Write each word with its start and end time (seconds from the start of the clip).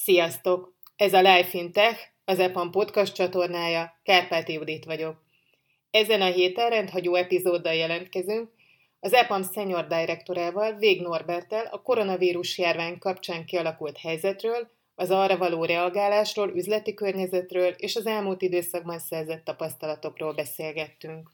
Sziasztok! 0.00 0.74
Ez 0.96 1.12
a 1.12 1.20
Life 1.20 1.58
in 1.58 1.72
Tech, 1.72 2.00
az 2.24 2.38
EPAM 2.38 2.70
podcast 2.70 3.14
csatornája, 3.14 4.00
Kárpáti 4.02 4.52
Judit 4.52 4.84
vagyok. 4.84 5.16
Ezen 5.90 6.20
a 6.20 6.30
héten 6.30 6.70
rendhagyó 6.70 7.14
epizóddal 7.14 7.74
jelentkezünk, 7.74 8.50
az 9.00 9.12
EPAM 9.12 9.42
senior 9.52 9.86
direktorával, 9.86 10.76
Vég 10.76 11.00
Norbertel 11.00 11.66
a 11.66 11.82
koronavírus 11.82 12.58
járvány 12.58 12.98
kapcsán 12.98 13.44
kialakult 13.44 13.98
helyzetről, 13.98 14.70
az 14.94 15.10
arra 15.10 15.36
való 15.36 15.64
reagálásról, 15.64 16.50
üzleti 16.54 16.94
környezetről 16.94 17.74
és 17.76 17.96
az 17.96 18.06
elmúlt 18.06 18.42
időszakban 18.42 18.98
szerzett 18.98 19.44
tapasztalatokról 19.44 20.34
beszélgettünk. 20.34 21.30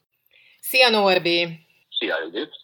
Szia 0.61 0.89
Norbi! 0.89 1.47
Szia 1.99 2.15
Judit! 2.23 2.64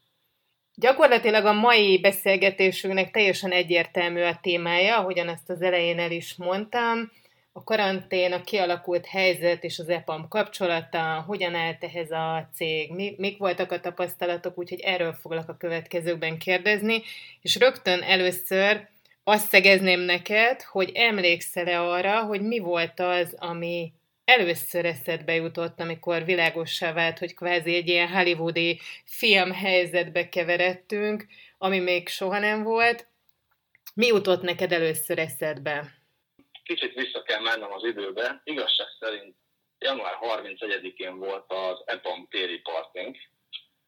Gyakorlatilag 0.81 1.45
a 1.45 1.53
mai 1.53 2.01
beszélgetésünknek 2.01 3.11
teljesen 3.11 3.51
egyértelmű 3.51 4.23
a 4.23 4.39
témája, 4.43 4.97
ahogyan 4.97 5.29
ezt 5.29 5.51
az 5.51 5.63
elején 5.63 5.99
el 5.99 6.11
is 6.11 6.35
mondtam. 6.37 7.11
A 7.53 7.65
karantén, 7.65 8.33
a 8.33 8.41
kialakult 8.41 9.07
helyzet 9.07 9.65
és 9.65 9.79
az 9.79 9.89
EPAM 9.89 10.29
kapcsolata, 10.29 11.25
hogyan 11.27 11.55
állt 11.55 11.85
ehhez 11.85 12.11
a 12.11 12.49
cég, 12.55 12.93
mi, 12.93 13.15
mik 13.19 13.39
voltak 13.39 13.73
a 13.73 13.81
tapasztalatok, 13.81 14.59
úgyhogy 14.59 14.81
erről 14.81 15.13
foglak 15.13 15.49
a 15.49 15.57
következőkben 15.57 16.39
kérdezni, 16.39 17.03
és 17.43 17.57
rögtön 17.57 18.03
először 18.03 18.89
azt 19.25 19.49
szegezném 19.49 20.01
neked, 20.01 20.63
hogy 20.63 20.91
emlékszel-e 20.95 21.81
arra, 21.81 22.23
hogy 22.23 22.41
mi 22.41 22.59
volt 22.59 23.01
az, 23.01 23.35
ami 23.39 23.93
először 24.31 24.85
eszedbe 24.85 25.35
jutott, 25.35 25.81
amikor 25.81 26.25
világossá 26.25 26.93
vált, 26.93 27.19
hogy 27.19 27.35
kvázi 27.35 27.75
egy 27.75 27.89
ilyen 27.89 28.09
hollywoodi 28.09 28.81
film 29.05 29.53
helyzetbe 29.53 30.29
keveredtünk, 30.29 31.27
ami 31.59 31.79
még 31.79 32.09
soha 32.09 32.39
nem 32.39 32.63
volt. 32.63 33.07
Mi 33.95 34.07
jutott 34.07 34.43
neked 34.43 34.73
először 34.73 35.19
eszedbe? 35.19 35.85
Kicsit 36.65 36.95
vissza 36.95 37.23
kell 37.23 37.41
mennem 37.41 37.73
az 37.73 37.85
időbe. 37.85 38.41
Igazság 38.45 38.87
szerint 39.01 39.37
január 39.79 40.19
31-én 40.21 41.19
volt 41.19 41.45
az 41.53 41.83
EPAM 41.85 42.27
téri 42.31 42.59
parting. 42.59 43.17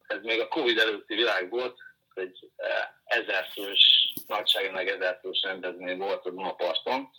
Ez 0.07 0.21
még 0.21 0.39
a 0.39 0.47
Covid 0.47 0.77
előtti 0.77 1.15
világ 1.15 1.49
volt, 1.49 1.77
egy 2.13 2.51
eh, 2.55 2.87
ezerfős, 3.03 4.13
nagyságrenleg 4.27 4.87
ezerfős 4.87 5.41
rendezvény 5.41 5.97
volt 5.97 6.25
a 6.25 6.29
Dunaparton, 6.29 7.09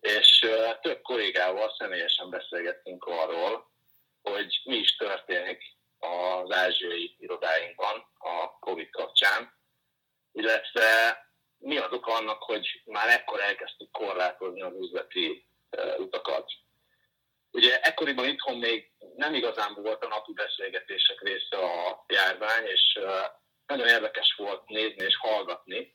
és 0.00 0.46
több 0.80 1.02
kollégával 1.02 1.74
személyesen 1.78 2.30
beszélgettünk 2.30 3.04
arról, 3.04 3.70
hogy 4.22 4.60
mi 4.64 4.76
is 4.76 4.96
történik 4.96 5.62
az 5.98 6.52
ázsiai 6.52 7.16
irodáinkban 7.18 8.06
a 8.18 8.58
COVID 8.58 8.90
kapcsán, 8.90 9.52
illetve 10.32 11.18
mi 11.58 11.76
az 11.76 11.92
oka 11.92 12.12
annak, 12.12 12.42
hogy 12.42 12.82
már 12.84 13.08
ekkor 13.08 13.40
elkezdtük 13.40 13.90
korlátozni 13.90 14.62
az 14.62 14.74
üzleti 14.80 15.46
utakat. 15.98 16.52
Ugye 17.52 17.80
ekkoriban 17.80 18.28
itthon 18.28 18.58
még 18.58 18.90
nem 19.16 19.34
igazán 19.34 19.74
volt 19.74 20.04
a 20.04 20.08
napi 20.08 20.32
beszélgetések 20.32 21.20
része 21.20 21.56
a 21.56 22.04
járvány, 22.08 22.64
és 22.66 22.98
nagyon 23.66 23.88
érdekes 23.88 24.34
volt 24.36 24.68
nézni 24.68 25.04
és 25.04 25.16
hallgatni, 25.16 25.92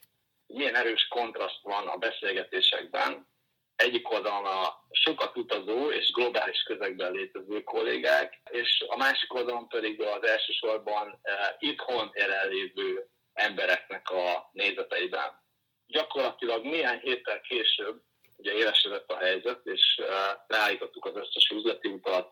milyen 0.47 0.75
erős 0.75 1.07
kontraszt 1.07 1.61
van 1.61 1.87
a 1.87 1.97
beszélgetésekben 1.97 3.27
egyik 3.75 4.11
oldalon 4.11 4.45
a 4.45 4.85
sokat 4.91 5.37
utazó 5.37 5.91
és 5.91 6.11
globális 6.11 6.63
közegben 6.63 7.11
létező 7.11 7.63
kollégák, 7.63 8.41
és 8.49 8.85
a 8.87 8.97
másik 8.97 9.33
oldalon 9.33 9.67
pedig 9.67 10.01
az 10.01 10.27
elsősorban 10.27 11.07
uh, 11.07 11.33
itthon 11.59 12.11
jelenlévő 12.13 13.09
embereknek 13.33 14.09
a 14.09 14.49
nézeteiben. 14.51 15.43
Gyakorlatilag 15.87 16.63
néhány 16.63 16.99
héttel 16.99 17.41
később 17.41 18.01
ugye 18.37 18.53
élesedett 18.53 19.11
a 19.11 19.17
helyzet, 19.17 19.65
és 19.65 19.99
uh, 20.01 20.07
leállítottuk 20.47 21.05
az 21.05 21.15
összes 21.15 21.49
üzleti 21.49 21.87
utat, 21.87 22.29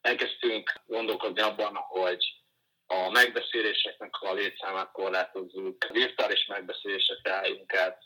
elkezdtünk 0.00 0.72
gondolkodni 0.86 1.40
abban, 1.40 1.74
hogy 1.74 2.24
a 2.86 3.10
megbeszéléseknek 3.10 4.14
a 4.20 4.32
létszámát 4.32 4.92
korlátozzuk, 4.92 5.86
virtuális 5.90 6.46
megbeszélésekre 6.46 7.32
álljunk 7.32 7.74
át, 7.74 8.02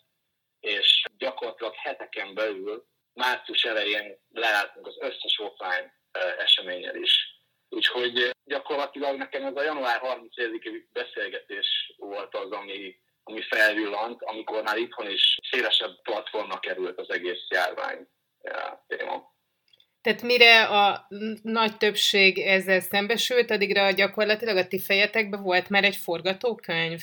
és 0.61 1.05
gyakorlatilag 1.19 1.75
heteken 1.75 2.35
belül 2.35 2.87
március 3.13 3.63
elején 3.63 4.19
leálltunk 4.33 4.87
az 4.87 4.97
összes 5.01 5.39
offline 5.39 5.95
eseményel 6.39 6.97
is. 6.97 7.35
Úgyhogy 7.69 8.31
gyakorlatilag 8.45 9.17
nekem 9.17 9.45
ez 9.45 9.57
a 9.57 9.63
január 9.63 10.01
31-i 10.03 10.85
beszélgetés 10.93 11.95
volt 11.97 12.35
az, 12.35 12.51
ami, 12.51 12.97
ami 13.23 13.43
felvillant, 13.43 14.23
amikor 14.23 14.63
már 14.63 14.77
itthon 14.77 15.11
is 15.11 15.39
szélesebb 15.51 16.03
platformnak 16.03 16.61
került 16.61 16.99
az 16.99 17.11
egész 17.11 17.47
járvány 17.49 18.09
téma. 18.87 19.35
Tehát 20.01 20.23
mire 20.23 20.65
a 20.65 21.07
nagy 21.43 21.77
többség 21.77 22.39
ezzel 22.39 22.81
szembesült, 22.81 23.51
addigra 23.51 23.91
gyakorlatilag 23.91 24.57
a 24.57 24.67
ti 24.67 24.81
fejetekben 24.81 25.43
volt 25.43 25.69
már 25.69 25.85
egy 25.85 25.97
forgatókönyv? 25.97 27.01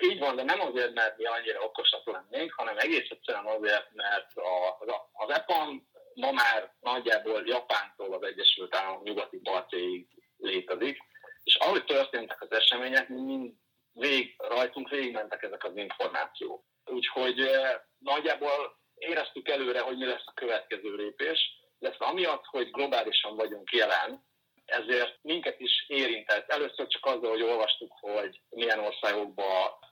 Így 0.00 0.18
van, 0.18 0.36
de 0.36 0.42
nem 0.42 0.60
azért, 0.60 0.94
mert 0.94 1.16
mi 1.16 1.24
annyira 1.24 1.60
okosak 1.60 2.06
lennénk, 2.06 2.52
hanem 2.52 2.78
egész 2.78 3.10
egyszerűen 3.10 3.46
azért, 3.46 3.88
mert 3.92 4.36
a, 4.36 4.78
az 5.12 5.30
EPAM 5.30 5.88
ma 6.14 6.32
már 6.32 6.74
nagyjából 6.80 7.42
Japántól 7.46 8.14
az 8.14 8.22
Egyesült 8.22 8.74
Államok 8.74 9.02
nyugati 9.02 9.36
partjaiig 9.36 10.08
létezik, 10.36 10.98
és 11.44 11.54
ahogy 11.54 11.84
történtek 11.84 12.42
az 12.42 12.52
események, 12.52 13.08
mind 13.08 13.52
vég, 13.92 14.34
rajtunk 14.38 14.88
végigmentek 14.88 15.42
ezek 15.42 15.64
az 15.64 15.76
információk. 15.76 16.64
Úgyhogy 16.84 17.40
eh, 17.40 17.80
nagyjából 17.98 18.78
éreztük 18.94 19.48
előre, 19.48 19.80
hogy 19.80 19.96
mi 19.96 20.04
lesz 20.04 20.26
a 20.26 20.32
következő 20.34 20.94
lépés, 20.94 21.38
illetve 21.78 22.06
amiatt, 22.06 22.44
hogy 22.44 22.70
globálisan 22.70 23.36
vagyunk 23.36 23.70
jelen, 23.72 24.24
ezért 24.64 25.18
minket 25.22 25.60
is 25.60 25.84
érintett. 25.88 26.50
Először 26.50 26.86
csak 26.86 27.06
azzal, 27.06 27.30
hogy 27.30 27.42
olvastuk, 27.42 27.92
hogy 28.00 28.40
milyen 28.48 28.78
korlátoztuk 28.78 29.85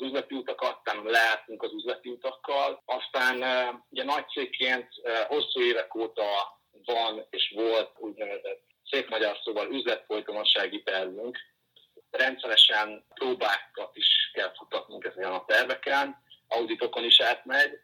az 0.00 0.06
üzleti 0.06 0.34
utakat, 0.34 0.76
aztán 0.84 1.04
leálltunk 1.04 1.62
az 1.62 1.72
üzleti 1.72 2.08
utakkal, 2.08 2.82
aztán 2.84 3.36
ugye 3.90 4.04
nagy 4.04 4.28
cégként 4.28 4.88
hosszú 5.26 5.60
évek 5.60 5.94
óta 5.94 6.58
van 6.84 7.26
és 7.30 7.52
volt 7.56 7.90
úgynevezett 7.98 8.62
szép 8.90 9.08
magyar 9.08 9.38
szóval 9.44 9.72
üzletfolytonossági 9.72 10.82
tervünk. 10.82 11.38
Rendszeresen 12.10 13.04
próbákat 13.14 13.96
is 13.96 14.30
kell 14.32 14.52
futatnunk 14.56 15.04
ezen 15.04 15.32
a 15.32 15.44
terveken, 15.44 16.22
auditokon 16.48 17.04
is 17.04 17.20
átmegy. 17.20 17.80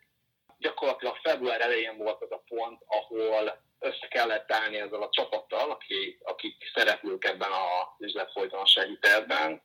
Gyakorlatilag 0.58 1.16
február 1.16 1.60
elején 1.60 1.96
volt 1.96 2.22
az 2.22 2.30
a 2.30 2.42
pont, 2.48 2.82
ahol 2.86 3.64
össze 3.78 4.06
kellett 4.08 4.52
állni 4.52 4.76
ezzel 4.76 5.02
a 5.02 5.10
csapattal, 5.10 5.70
aki, 5.70 6.18
akik 6.24 6.70
szereplők 6.74 7.24
ebben 7.24 7.50
a 7.50 7.96
üzletfolytonossági 7.98 8.98
tervben, 9.00 9.62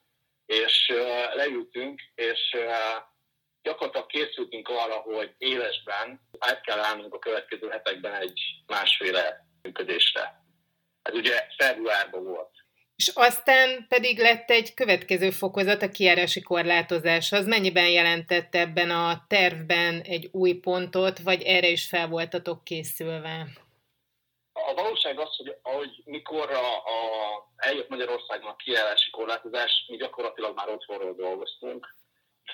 és 0.52 0.92
leültünk, 1.34 2.02
és 2.16 2.58
gyakorlatilag 3.62 4.08
készültünk 4.08 4.68
arra, 4.68 4.96
hogy 4.96 5.34
élesben 5.38 6.22
át 6.40 6.62
kell 6.62 6.80
állnunk 6.80 7.14
a 7.14 7.20
következő 7.20 7.70
hetekben 7.70 8.14
egy 8.14 8.40
másféle 8.68 9.46
működésre. 9.62 10.44
Ez 11.02 11.14
ugye 11.14 11.48
februárban 11.58 12.24
volt. 12.24 12.50
És 12.96 13.12
aztán 13.14 13.86
pedig 13.88 14.20
lett 14.20 14.50
egy 14.50 14.74
következő 14.74 15.30
fokozat, 15.30 15.82
a 15.82 15.90
kiárási 15.90 16.42
korlátozás. 16.42 17.32
Az 17.32 17.46
mennyiben 17.46 17.90
jelentett 17.90 18.56
ebben 18.56 18.90
a 18.90 19.26
tervben 19.28 20.02
egy 20.02 20.30
új 20.32 20.54
pontot, 20.54 21.20
vagy 21.20 21.42
erre 21.42 21.68
is 21.68 21.88
fel 21.88 22.08
voltatok 22.08 22.64
készülve? 22.64 23.48
A 24.68 24.74
valóság 24.74 25.20
az, 25.20 25.36
hogy 25.36 25.56
ahogy 25.62 26.02
mikor 26.06 26.52
a, 26.52 26.76
a, 26.76 26.98
eljött 27.56 27.90
Magyarországon 27.90 28.50
a 28.50 28.56
kiállási 28.56 29.10
korlátozás, 29.10 29.86
mi 29.88 29.98
gyakorlatilag 29.98 30.56
már 30.56 30.70
otthonról 30.70 31.14
dolgoztunk. 31.14 31.96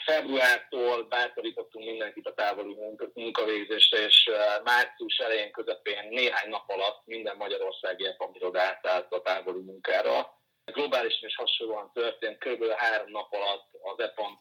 Februártól 0.06 1.03
bátorítottunk 1.03 1.85
mindenkit 1.85 2.28
a 2.28 2.34
távoli 2.34 2.78
munkavégzésre, 3.13 3.97
és 3.97 4.29
március 4.63 5.18
elején 5.18 5.51
közepén 5.51 6.07
néhány 6.09 6.50
nap 6.50 6.69
alatt 6.69 7.01
minden 7.06 7.38
magyarországi 7.38 8.06
EPAM 8.06 8.31
átállt 8.53 9.13
a 9.13 9.21
távoli 9.21 9.62
munkára. 9.62 10.36
Globálisan 10.65 11.27
is 11.27 11.36
hasonlóan 11.36 11.92
történt, 11.94 12.38
kb. 12.38 12.65
három 12.69 13.12
nap 13.12 13.33
alatt 13.33 13.69
az 13.81 14.00
EPAM 14.00 14.39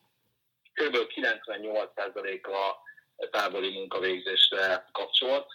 kb. 0.72 0.96
98%-a 0.96 2.76
távoli 3.30 3.70
munkavégzésre 3.70 4.88
kapcsolt 4.92 5.46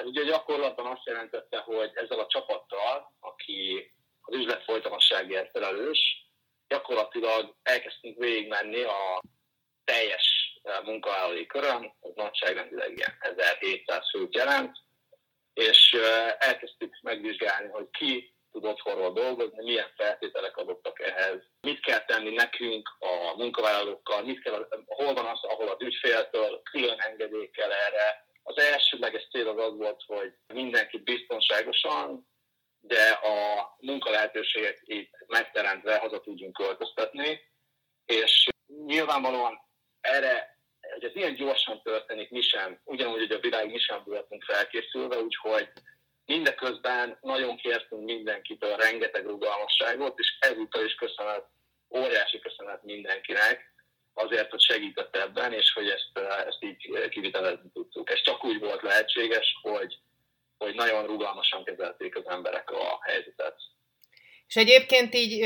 ez 0.00 0.06
ugye 0.06 0.22
gyakorlatban 0.22 0.86
azt 0.86 1.06
jelentette, 1.06 1.58
hogy 1.58 1.90
ezzel 1.94 2.18
a 2.18 2.26
csapattal, 2.26 3.12
aki 3.20 3.92
az 4.20 4.34
üzlet 4.34 4.64
folytonosságért 4.64 5.50
felelős, 5.50 6.28
gyakorlatilag 6.68 7.54
elkezdtünk 7.62 8.18
végigmenni 8.18 8.82
a 8.82 9.20
teljes 9.84 10.58
eh, 10.62 10.80
munkavállalói 10.84 11.46
körön, 11.46 11.94
az 12.00 12.10
nagyságrendileg 12.14 12.96
ilyen 12.96 13.16
1700 13.20 14.10
főt 14.10 14.34
jelent, 14.34 14.76
és 15.54 15.92
eh, 15.92 16.34
elkezdtük 16.38 16.98
megvizsgálni, 17.02 17.68
hogy 17.68 17.90
ki 17.90 18.34
tud 18.52 18.64
otthonról 18.64 19.12
dolgozni, 19.12 19.62
milyen 19.62 19.92
feltételek 19.96 20.56
adottak 20.56 21.00
ehhez, 21.00 21.42
mit 21.60 21.80
kell 21.80 22.04
tenni 22.04 22.34
nekünk 22.34 22.88
a 22.98 23.36
munkavállalókkal, 23.36 24.22
mit 24.22 24.42
kell, 24.42 24.68
hol 24.86 25.14
van 25.14 25.26
az, 25.26 25.42
ahol 25.42 25.68
az 25.68 25.82
ügyféltől 25.82 26.62
külön 26.62 26.98
engedély 26.98 27.50
kell 27.50 27.70
erre, 27.70 28.29
az 28.56 29.46
az 29.46 29.58
az 29.58 29.76
volt, 29.76 30.02
hogy 30.06 30.32
mindenki 30.54 30.98
biztonságosan, 30.98 32.28
de 32.80 33.08
a 33.08 33.68
munkalehetőségek 33.80 34.80
itt 34.84 35.10
megteremtve 35.26 35.98
haza 35.98 36.20
tudjunk 36.20 36.52
költöztetni, 36.52 37.40
és 38.06 38.48
nyilvánvalóan 38.86 39.58
erre, 40.00 40.58
hogy 40.92 41.04
ez 41.04 41.16
ilyen 41.16 41.34
gyorsan 41.34 41.82
történik, 41.82 42.30
mi 42.30 42.40
sem, 42.40 42.80
ugyanúgy, 42.84 43.18
hogy 43.18 43.32
a 43.32 43.40
világ 43.40 43.70
mi 43.70 43.78
sem 43.78 44.02
voltunk 44.04 44.44
felkészülve, 44.44 45.18
úgyhogy 45.18 45.68
mindeközben 46.24 47.18
nagyon 47.20 47.56
kértünk 47.56 48.04
mindenkitől 48.04 48.76
rengeteg 48.76 49.26
rugalmasságot, 49.26 50.18
és 50.18 50.36
ezúttal 50.40 50.84
is 50.84 50.94
köszönet, 50.94 51.44
óriási 51.88 52.38
köszönet 52.38 52.82
mindenkinek, 52.82 53.69
azért, 54.30 54.50
hogy 54.50 54.60
segített 54.60 55.16
ebben, 55.16 55.52
és 55.52 55.72
hogy 55.72 55.88
ezt, 55.88 56.28
ezt 56.46 56.58
így 56.60 57.08
kivitelezni 57.08 57.70
tudtuk. 57.72 58.10
Ez 58.10 58.22
csak 58.22 58.44
úgy 58.44 58.58
volt 58.58 58.82
lehetséges, 58.82 59.58
hogy, 59.62 59.98
hogy 60.58 60.74
nagyon 60.74 61.06
rugalmasan 61.06 61.64
kezelték 61.64 62.16
az 62.16 62.26
emberek 62.26 62.70
a 62.70 62.98
helyzetet. 63.02 63.56
És 64.46 64.56
egyébként 64.56 65.14
így, 65.14 65.44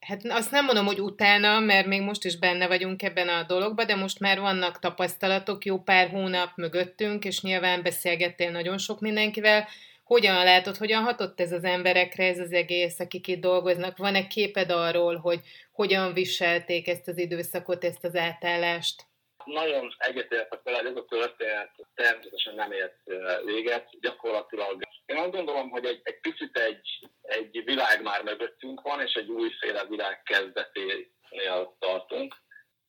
hát 0.00 0.20
azt 0.24 0.50
nem 0.50 0.64
mondom, 0.64 0.86
hogy 0.86 1.00
utána, 1.00 1.60
mert 1.60 1.86
még 1.86 2.00
most 2.00 2.24
is 2.24 2.38
benne 2.38 2.66
vagyunk 2.66 3.02
ebben 3.02 3.28
a 3.28 3.42
dologban, 3.42 3.86
de 3.86 3.94
most 3.94 4.20
már 4.20 4.40
vannak 4.40 4.78
tapasztalatok, 4.78 5.64
jó 5.64 5.82
pár 5.82 6.08
hónap 6.08 6.50
mögöttünk, 6.56 7.24
és 7.24 7.40
nyilván 7.40 7.82
beszélgettél 7.82 8.50
nagyon 8.50 8.78
sok 8.78 9.00
mindenkivel, 9.00 9.68
hogyan 10.04 10.44
látod, 10.44 10.76
hogyan 10.76 11.02
hatott 11.02 11.40
ez 11.40 11.52
az 11.52 11.64
emberekre, 11.64 12.24
ez 12.24 12.38
az 12.38 12.52
egész, 12.52 13.00
akik 13.00 13.26
itt 13.26 13.40
dolgoznak? 13.40 13.96
Van-e 13.96 14.26
képed 14.26 14.70
arról, 14.70 15.16
hogy 15.16 15.40
hogyan 15.72 16.12
viselték 16.12 16.88
ezt 16.88 17.08
az 17.08 17.18
időszakot, 17.18 17.84
ezt 17.84 18.04
az 18.04 18.16
átállást? 18.16 19.02
Nagyon 19.44 19.94
egyetértek 19.98 20.62
vele, 20.62 20.78
ez 20.78 20.96
a 20.96 21.04
történet 21.04 21.70
természetesen 21.94 22.54
nem 22.54 22.72
ért 22.72 22.96
véget, 23.44 23.88
gyakorlatilag. 24.00 24.82
Én 25.06 25.16
azt 25.16 25.30
gondolom, 25.30 25.70
hogy 25.70 25.84
egy, 25.84 26.00
egy 26.02 26.20
picit 26.20 26.56
egy, 26.56 27.08
egy 27.22 27.62
világ 27.64 28.02
már 28.02 28.22
mögöttünk 28.22 28.80
van, 28.80 29.00
és 29.00 29.14
egy 29.14 29.28
újféle 29.28 29.84
világ 29.84 30.22
kezdeténél 30.22 31.76
tartunk. 31.78 32.34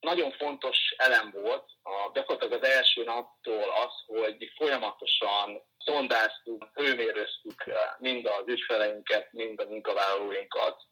Nagyon 0.00 0.32
fontos 0.32 0.94
elem 0.96 1.30
volt, 1.30 1.64
a, 1.82 2.10
gyakorlatilag 2.12 2.62
az 2.62 2.68
első 2.68 3.04
naptól 3.04 3.70
az, 3.84 3.92
hogy 4.06 4.52
folyamatosan 4.56 5.62
szondáztuk, 5.78 6.65
hőmérőztük 6.76 7.64
mind 7.98 8.26
az 8.26 8.44
ügyfeleinket, 8.46 9.32
mind 9.32 9.60
a 9.60 9.64
munkavállalóinkat, 9.64 10.82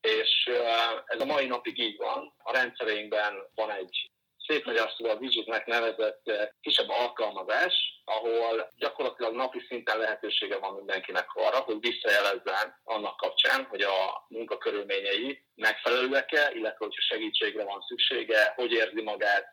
és 0.00 0.50
ez 1.04 1.20
a 1.20 1.24
mai 1.24 1.46
napig 1.46 1.78
így 1.78 1.96
van. 1.96 2.34
A 2.38 2.52
rendszereinkben 2.52 3.34
van 3.54 3.70
egy 3.70 4.10
szép 4.46 4.64
magyar 4.64 4.90
szóval 4.96 5.18
Vigitnek 5.18 5.66
nevezett 5.66 6.22
kisebb 6.60 6.88
alkalmazás, 6.88 7.74
ahol 8.04 8.68
gyakorlatilag 8.76 9.34
napi 9.34 9.64
szinten 9.68 9.98
lehetősége 9.98 10.58
van 10.58 10.74
mindenkinek 10.74 11.34
arra, 11.34 11.58
hogy 11.58 11.76
visszajelezzen 11.80 12.80
annak 12.84 13.16
kapcsán, 13.16 13.64
hogy 13.64 13.82
a 13.82 14.26
munkakörülményei 14.28 15.44
megfelelőek-e, 15.54 16.50
illetve 16.54 16.84
hogyha 16.84 17.00
segítségre 17.00 17.64
van 17.64 17.80
szüksége, 17.80 18.52
hogy 18.56 18.72
érzi 18.72 19.02
magát, 19.02 19.46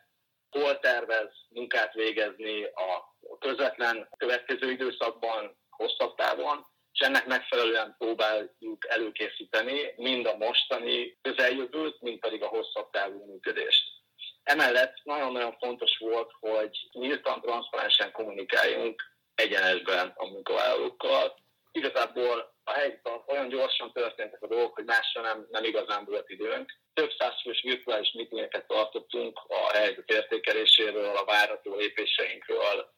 hol 0.50 0.78
tervez 0.78 1.30
munkát 1.48 1.92
végezni 1.94 2.64
a 2.64 3.07
közvetlen 3.38 4.08
következő 4.16 4.70
időszakban, 4.70 5.56
hosszabb 5.70 6.14
távon, 6.14 6.66
és 6.92 7.06
ennek 7.06 7.26
megfelelően 7.26 7.94
próbáljuk 7.98 8.88
előkészíteni 8.88 9.92
mind 9.96 10.26
a 10.26 10.36
mostani 10.36 11.18
közeljövőt, 11.22 12.00
mind 12.00 12.18
pedig 12.18 12.42
a 12.42 12.46
hosszabb 12.46 12.90
távú 12.90 13.24
működést. 13.24 13.84
Emellett 14.42 14.94
nagyon-nagyon 15.02 15.56
fontos 15.58 15.98
volt, 15.98 16.30
hogy 16.40 16.88
nyíltan, 16.92 17.40
transzparensen 17.40 18.12
kommunikáljunk 18.12 19.02
egyenesben 19.34 20.12
a 20.16 20.26
munkavállalókkal. 20.26 21.34
Igazából 21.72 22.54
a 22.64 22.72
helyzetben 22.72 23.22
olyan 23.26 23.48
gyorsan 23.48 23.92
történtek 23.92 24.42
a 24.42 24.46
dolgok, 24.46 24.74
hogy 24.74 24.84
másra 24.84 25.20
nem, 25.20 25.46
nem 25.50 25.64
igazán 25.64 26.04
volt 26.04 26.28
időnk. 26.28 26.72
Több 26.94 27.10
százfős 27.18 27.62
virtuális 27.62 28.12
meetingeket 28.12 28.66
tartottunk 28.66 29.40
a 29.48 29.72
helyzet 29.72 30.10
értékeléséről, 30.10 31.16
a 31.16 31.24
várható 31.24 31.76
lépéseinkről, 31.76 32.96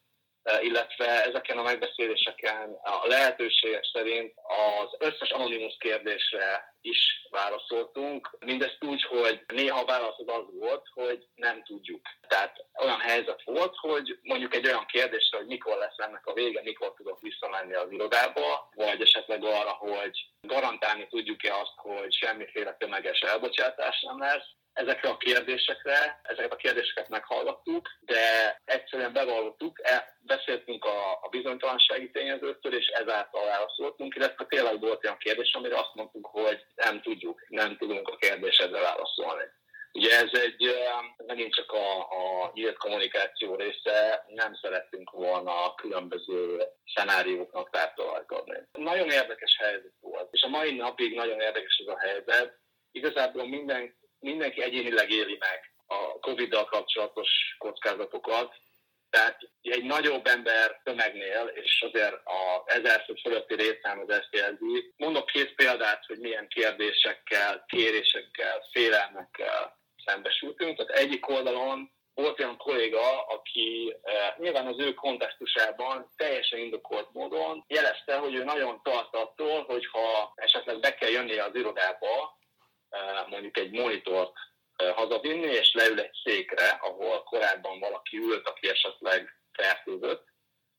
illetve 0.60 1.24
ezeken 1.24 1.58
a 1.58 1.62
megbeszéléseken 1.62 2.78
a 2.82 3.06
lehetőségek 3.06 3.84
szerint 3.92 4.34
az 4.82 5.08
összes 5.08 5.30
anonimus 5.30 5.76
kérdésre 5.78 6.74
is 6.80 7.26
válaszoltunk. 7.30 8.36
Mindezt 8.38 8.84
úgy, 8.84 9.02
hogy 9.02 9.44
néha 9.46 9.80
a 9.80 9.84
válasz 9.84 10.18
az 10.18 10.34
az 10.36 10.44
volt, 10.58 10.86
hogy 10.94 11.26
nem 11.34 11.64
tudjuk. 11.64 12.00
Tehát 12.28 12.64
olyan 12.82 13.00
helyzet 13.00 13.42
volt, 13.44 13.74
hogy 13.76 14.18
mondjuk 14.22 14.54
egy 14.54 14.66
olyan 14.66 14.86
kérdésre, 14.86 15.36
hogy 15.36 15.46
mikor 15.46 15.76
lesz 15.78 15.98
ennek 15.98 16.26
a 16.26 16.32
vége, 16.32 16.60
mikor 16.62 16.94
tudok 16.94 17.20
visszamenni 17.20 17.74
az 17.74 17.90
irodába, 17.90 18.70
vagy 18.74 19.00
esetleg 19.00 19.44
arra, 19.44 19.70
hogy 19.70 20.28
garantálni 20.40 21.06
tudjuk-e 21.06 21.54
azt, 21.54 21.74
hogy 21.76 22.12
semmiféle 22.12 22.76
tömeges 22.78 23.20
elbocsátás 23.20 24.00
nem 24.00 24.18
lesz, 24.18 24.48
ezekre 24.80 25.08
a 25.08 25.16
kérdésekre, 25.16 26.20
ezeket 26.22 26.52
a 26.52 26.56
kérdéseket 26.56 27.08
meghallgattuk, 27.08 27.88
de 28.00 28.20
egyszerűen 28.64 29.12
bevallottuk, 29.12 29.80
e, 29.82 30.16
beszéltünk 30.20 30.84
a, 30.84 31.12
a 31.22 31.28
bizonytalansági 31.30 32.10
tényezőktől, 32.10 32.74
és 32.74 32.86
ezáltal 32.86 33.44
válaszoltunk, 33.44 34.14
illetve 34.14 34.44
tényleg 34.48 34.80
volt 34.80 35.04
olyan 35.04 35.18
kérdés, 35.18 35.52
amire 35.52 35.78
azt 35.78 35.94
mondtuk, 35.94 36.26
hogy 36.26 36.64
nem 36.74 37.00
tudjuk, 37.02 37.44
nem 37.48 37.76
tudunk 37.76 38.08
a 38.08 38.16
kérdésedre 38.16 38.80
válaszolni. 38.80 39.44
Ugye 39.92 40.16
ez 40.16 40.40
egy, 40.40 40.74
megint 41.26 41.54
csak 41.54 41.72
a, 41.72 42.00
a 42.00 42.50
nyílt 42.54 42.76
kommunikáció 42.76 43.54
része, 43.54 44.24
nem 44.28 44.54
szerettünk 44.54 45.10
volna 45.10 45.74
különböző 45.74 46.62
szenárióknak 46.94 47.70
tártalajt 47.70 48.32
adni. 48.32 48.58
Nagyon 48.72 49.10
érdekes 49.10 49.56
helyzet 49.58 49.92
volt, 50.00 50.28
és 50.30 50.42
a 50.42 50.48
mai 50.48 50.76
napig 50.76 51.14
nagyon 51.14 51.40
érdekes 51.40 51.82
ez 51.86 51.94
a 51.94 51.98
helyzet. 51.98 52.58
Igazából 52.92 53.48
minden 53.48 53.94
mindenki 54.20 54.62
egyénileg 54.62 55.10
éli 55.10 55.36
meg 55.38 55.72
a 55.86 56.18
Covid-dal 56.20 56.64
kapcsolatos 56.64 57.28
kockázatokat, 57.58 58.54
tehát 59.10 59.38
egy 59.62 59.84
nagyobb 59.84 60.26
ember 60.26 60.80
tömegnél, 60.84 61.52
és 61.54 61.84
azért 61.88 62.14
a 62.14 62.62
ezer 62.64 63.02
fő 63.04 63.14
fölötti 63.22 63.54
részszám 63.54 64.00
az 64.00 64.10
ezt 64.10 64.28
jelzi. 64.30 64.92
Mondok 64.96 65.26
két 65.26 65.54
példát, 65.54 66.04
hogy 66.06 66.18
milyen 66.18 66.48
kérdésekkel, 66.48 67.64
kérésekkel, 67.66 68.66
félelmekkel 68.72 69.78
szembesültünk. 70.04 70.76
Tehát 70.76 71.02
egyik 71.02 71.28
oldalon 71.28 71.90
volt 72.14 72.40
olyan 72.40 72.56
kolléga, 72.56 73.26
aki 73.26 73.96
eh, 74.02 74.34
nyilván 74.38 74.66
az 74.66 74.78
ő 74.78 74.94
kontextusában 74.94 76.10
teljesen 76.16 76.58
indokolt 76.58 77.12
módon 77.12 77.64
jelezte, 77.68 78.16
hogy 78.16 78.34
ő 78.34 78.44
nagyon 78.44 78.80
tart 78.82 79.14
attól, 79.14 79.62
hogyha 79.62 80.32
esetleg 80.34 80.80
be 80.80 80.94
kell 80.94 81.10
jönnie 81.10 81.44
az 81.44 81.54
irodába, 81.54 82.38
mondjuk 83.28 83.58
egy 83.58 83.70
monitort 83.70 84.32
hazavinni, 84.94 85.46
és 85.46 85.72
leül 85.72 86.00
egy 86.00 86.14
székre, 86.24 86.68
ahol 86.68 87.22
korábban 87.22 87.78
valaki 87.78 88.16
ült, 88.16 88.48
aki 88.48 88.68
esetleg 88.68 89.40
fertőzött, 89.52 90.24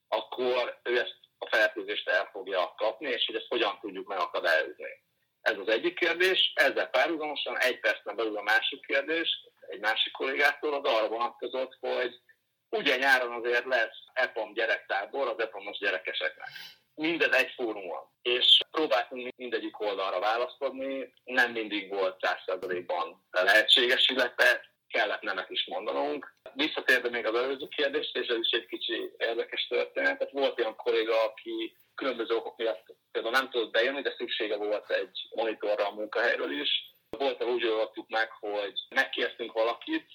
akkor 0.08 0.80
ő 0.84 1.00
ezt 1.00 1.20
a 1.38 1.48
fertőzést 1.48 2.10
el 2.10 2.30
fogja 2.32 2.74
kapni, 2.78 3.10
és 3.10 3.26
hogy 3.26 3.36
ezt 3.36 3.50
hogyan 3.50 3.80
tudjuk 3.80 4.08
megakadályozni. 4.08 5.04
Ez 5.42 5.58
az 5.58 5.68
egyik 5.68 5.96
kérdés, 5.96 6.52
ezzel 6.56 6.90
párhuzamosan 6.90 7.60
egy 7.60 7.80
percben 7.80 8.16
belül 8.16 8.38
a 8.38 8.42
másik 8.42 8.86
kérdés, 8.86 9.30
egy 9.68 9.80
másik 9.80 10.14
kollégától 10.14 10.74
az 10.74 10.94
arra 10.94 11.08
vonatkozott, 11.08 11.78
hogy 11.80 12.22
ugye 12.70 12.96
nyáron 12.96 13.32
azért 13.32 13.66
lesz 13.66 13.98
EPOM 14.14 14.54
gyerektábor 14.54 15.28
az 15.28 15.40
EPOM-os 15.40 15.78
gyerekeseknek 15.78 16.50
mindez 16.96 17.36
egy 17.36 17.52
fórumon, 17.56 18.04
és 18.22 18.58
próbáltunk 18.72 19.36
mindegyik 19.36 19.80
oldalra 19.80 20.20
választani, 20.20 21.14
nem 21.24 21.52
mindig 21.52 21.90
volt 21.90 22.20
százszerzalékban 22.22 23.28
lehetséges, 23.32 24.10
illetve 24.10 24.70
kellett 24.88 25.22
nemet 25.22 25.50
is 25.50 25.66
mondanunk. 25.68 26.36
Visszatérve 26.54 27.10
még 27.10 27.26
az 27.26 27.36
előző 27.36 27.68
kérdést, 27.68 28.18
és 28.18 28.28
ez 28.28 28.38
is 28.38 28.50
egy 28.50 28.66
kicsi 28.66 29.12
érdekes 29.18 29.68
történet. 29.68 30.18
Tehát 30.18 30.34
volt 30.34 30.60
olyan 30.60 30.76
kolléga, 30.76 31.24
aki 31.24 31.76
különböző 31.96 32.36
okok 32.36 32.58
miatt 32.58 32.96
például 33.12 33.34
nem 33.34 33.50
tudott 33.50 33.72
bejönni, 33.72 34.02
de 34.02 34.14
szüksége 34.18 34.58
volt 34.58 34.92
egy 34.92 35.28
monitorra 35.36 35.88
a 35.88 35.94
munkahelyről 35.94 36.52
is. 36.52 36.70
Volt, 37.18 37.44
úgy 37.44 37.66
oldottuk 37.66 38.10
meg, 38.10 38.32
hogy 38.32 38.74
megkértünk 38.96 39.52
valakit, 39.52 40.08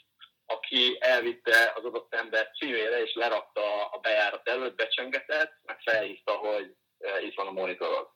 aki 0.47 0.97
elvitte 1.01 1.73
az 1.75 1.85
adott 1.85 2.15
ember 2.15 2.51
címére, 2.59 3.03
és 3.03 3.15
lerakta 3.15 3.87
a 3.87 3.99
bejárat 3.99 4.49
előtt, 4.49 4.77
becsöngetett, 4.77 5.53
meg 5.63 5.81
felhívta, 5.81 6.33
hogy 6.33 6.75
e, 6.99 7.21
itt 7.21 7.35
van 7.35 7.47
a 7.47 7.51
monitorod. 7.51 8.09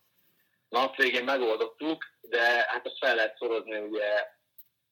Na, 0.68 0.80
azt 0.80 0.96
végén 0.96 1.24
megoldottuk, 1.24 2.04
de 2.20 2.40
hát 2.68 2.86
azt 2.86 2.98
fel 2.98 3.14
lehet 3.14 3.36
szorozni 3.36 3.78
ugye 3.78 4.26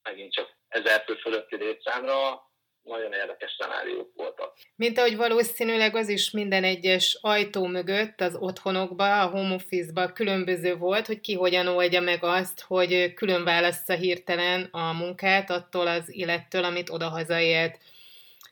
megint 0.03 0.33
csak 0.33 0.57
ezer 0.69 1.03
fő 1.07 1.15
fölötti 1.15 1.57
létszámra, 1.57 2.48
nagyon 2.89 3.13
érdekes 3.13 3.57
szenáriók 3.59 4.11
voltak. 4.15 4.53
Mint 4.77 4.99
ahogy 4.99 5.17
valószínűleg 5.17 5.95
az 5.95 6.09
is 6.09 6.31
minden 6.31 6.65
egyes 6.65 7.19
ajtó 7.21 7.67
mögött 7.67 8.21
az 8.21 8.37
otthonokba, 8.41 9.21
a 9.21 9.27
home 9.27 9.55
office-ba 9.55 10.13
különböző 10.13 10.77
volt, 10.77 11.07
hogy 11.07 11.21
ki 11.21 11.35
hogyan 11.35 11.67
oldja 11.67 12.01
meg 12.01 12.25
azt, 12.25 12.61
hogy 12.61 13.15
külön 13.15 13.45
válassza 13.45 13.95
hirtelen 13.95 14.69
a 14.71 14.93
munkát 14.93 15.51
attól 15.51 15.87
az 15.87 16.15
illettől, 16.15 16.65
amit 16.65 16.91
odahaza 16.91 17.41
élt. 17.41 17.79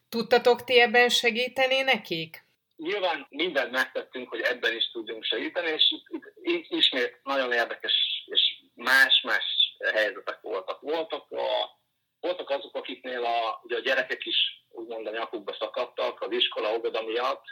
Tudtatok 0.08 0.64
ti 0.64 0.80
ebben 0.80 1.08
segíteni 1.08 1.80
nekik? 1.80 2.44
nyilván 2.76 3.26
mindent 3.30 3.70
megtettünk, 3.70 4.28
hogy 4.28 4.40
ebben 4.40 4.76
is 4.76 4.90
tudjunk 4.90 5.24
segíteni, 5.24 5.70
és 5.70 5.94
itt 6.42 6.70
ismét 6.70 7.20
nagyon 7.22 7.52
érdekes 7.52 8.24
és 8.26 8.40
más-más 8.74 9.76
helyzetek 9.94 10.40
voltak. 10.40 10.80
Voltak, 10.80 11.30
a, 11.30 11.78
voltak 12.20 12.50
azok, 12.50 12.76
akiknél 12.76 13.24
a, 13.24 13.60
ugye 13.62 13.76
a 13.76 13.80
gyerekek 13.80 14.24
is 14.24 14.36
úgymond 14.70 15.06
a 15.06 15.10
nyakukba 15.10 15.56
szakadtak 15.58 16.20
az 16.20 16.32
iskola 16.32 16.68
óvoda 16.68 16.90
miatt, 17.06 17.44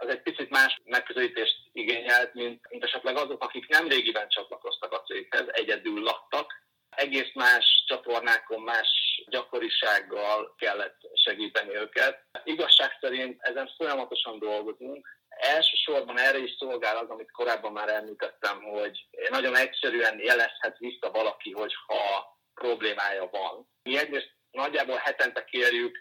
az 0.00 0.08
egy 0.08 0.22
picit 0.22 0.50
más 0.50 0.80
megközelítést 0.84 1.56
igényelt, 1.72 2.34
mint, 2.34 2.68
mint 2.68 2.84
esetleg 2.84 3.16
azok, 3.16 3.42
akik 3.42 3.68
nem 3.68 3.88
régiben 3.88 4.28
csatlakoztak 4.28 4.92
a 4.92 5.02
céghez, 5.02 5.46
egyedül 5.52 6.02
laktak. 6.02 6.62
Egész 6.88 7.32
más 7.34 7.84
csatornákon, 7.86 8.60
más 8.60 8.88
gyakorisággal 9.26 10.54
kellett 10.58 10.96
segíteni 11.14 11.74
őket. 11.74 12.24
Igazság 12.44 12.96
szerint 13.00 13.42
ezen 13.42 13.70
folyamatosan 13.76 14.38
dolgozunk. 14.38 15.08
Elsősorban 15.28 16.18
erre 16.18 16.38
is 16.38 16.56
szolgál 16.58 16.96
az, 16.96 17.08
amit 17.08 17.30
korábban 17.30 17.72
már 17.72 17.88
említettem, 17.88 18.62
hogy 18.62 19.06
nagyon 19.28 19.56
egyszerűen 19.56 20.20
jelezhet 20.20 20.78
vissza 20.78 21.10
valaki, 21.10 21.50
hogyha 21.50 22.32
problémája 22.54 23.28
van. 23.30 23.68
Mi 23.82 23.98
egyrészt 23.98 24.32
nagyjából 24.50 24.96
hetente 24.96 25.44
kérjük, 25.44 25.98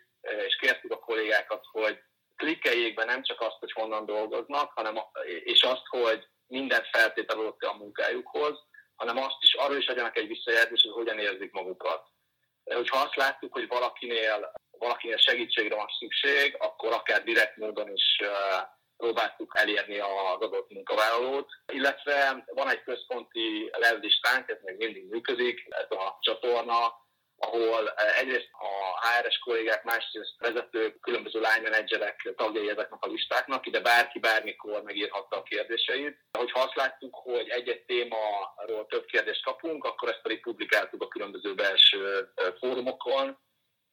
és 0.47 0.55
kértük 0.55 0.91
a 0.91 0.99
kollégákat, 0.99 1.65
hogy 1.71 1.99
klikkeljék 2.35 2.93
be 2.93 3.03
nem 3.03 3.23
csak 3.23 3.41
azt, 3.93 4.05
hogy 4.05 4.15
honnan 4.15 4.29
dolgoznak, 4.29 4.71
hanem, 4.75 4.95
és 5.43 5.62
azt, 5.62 5.88
hogy 5.88 6.27
minden 6.47 6.83
feltétel 6.91 7.39
adott 7.39 7.62
a 7.62 7.73
munkájukhoz, 7.73 8.59
hanem 8.95 9.17
azt 9.17 9.38
is, 9.41 9.53
arról 9.53 9.77
is 9.77 9.88
adjanak 9.88 10.17
egy 10.17 10.27
visszajelzést, 10.27 10.83
hogy 10.83 10.93
hogyan 10.93 11.19
érzik 11.19 11.51
magukat. 11.51 12.07
Hogyha 12.63 13.00
azt 13.00 13.15
látjuk, 13.15 13.53
hogy 13.53 13.67
valakinél, 13.67 14.51
valakinél 14.71 15.17
segítségre 15.17 15.75
van 15.75 15.88
szükség, 16.00 16.55
akkor 16.59 16.91
akár 16.91 17.23
direkt 17.23 17.57
módon 17.57 17.91
is 17.93 18.21
próbáltuk 18.97 19.53
elérni 19.57 20.00
az 20.00 20.39
adott 20.39 20.69
munkavállalót, 20.69 21.50
illetve 21.71 22.43
van 22.45 22.69
egy 22.69 22.83
központi 22.83 23.69
levlistánk, 23.71 24.50
ez 24.50 24.57
még 24.62 24.77
mindig 24.77 25.09
működik, 25.09 25.67
ez 25.69 25.97
a 25.97 26.17
csatorna, 26.19 27.01
ahol 27.43 27.89
eh, 27.89 28.19
egyrészt 28.19 28.50
a 28.51 29.07
HRS 29.07 29.38
kollégák, 29.38 29.83
másrészt 29.83 30.35
vezetők, 30.38 31.00
különböző 31.00 31.39
line 31.39 31.69
menedzserek 31.69 32.33
tagjai 32.35 32.69
ezeknek 32.69 33.03
a 33.03 33.07
listáknak, 33.07 33.65
ide 33.65 33.79
bárki 33.79 34.19
bármikor 34.19 34.83
megírhatta 34.83 35.38
a 35.38 35.43
kérdéseit. 35.43 36.17
Hogyha 36.38 36.59
azt 36.59 36.75
láttuk, 36.75 37.15
hogy 37.15 37.50
egy-egy 37.50 37.85
témáról 37.85 38.85
több 38.89 39.05
kérdést 39.05 39.43
kapunk, 39.43 39.83
akkor 39.83 40.09
ezt 40.09 40.21
pedig 40.21 40.41
publikáltuk 40.41 41.01
a 41.01 41.07
különböző 41.07 41.53
belső 41.55 42.31
eh, 42.35 42.53
fórumokon, 42.59 43.38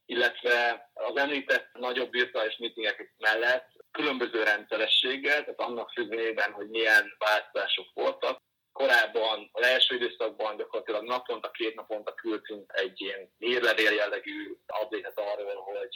illetve 0.07 0.91
az 0.95 1.17
említett 1.17 1.69
nagyobb 1.73 2.11
virtuális 2.11 2.57
meetingek 2.59 3.15
mellett 3.19 3.69
különböző 3.91 4.43
rendszerességgel, 4.43 5.41
tehát 5.41 5.61
annak 5.61 5.91
függvényében, 5.91 6.53
hogy 6.53 6.69
milyen 6.69 7.15
változások 7.19 7.87
voltak, 7.95 8.39
korábban, 8.81 9.49
az 9.53 9.67
első 9.67 9.95
időszakban 9.95 10.57
gyakorlatilag 10.57 11.05
naponta, 11.05 11.51
két 11.51 11.75
naponta 11.75 12.15
küldtünk 12.15 12.73
egy 12.75 13.01
ilyen 13.01 13.33
hírlevél 13.39 13.93
jellegű 13.93 14.57
update 14.83 15.13
arról, 15.15 15.55
hogy 15.55 15.89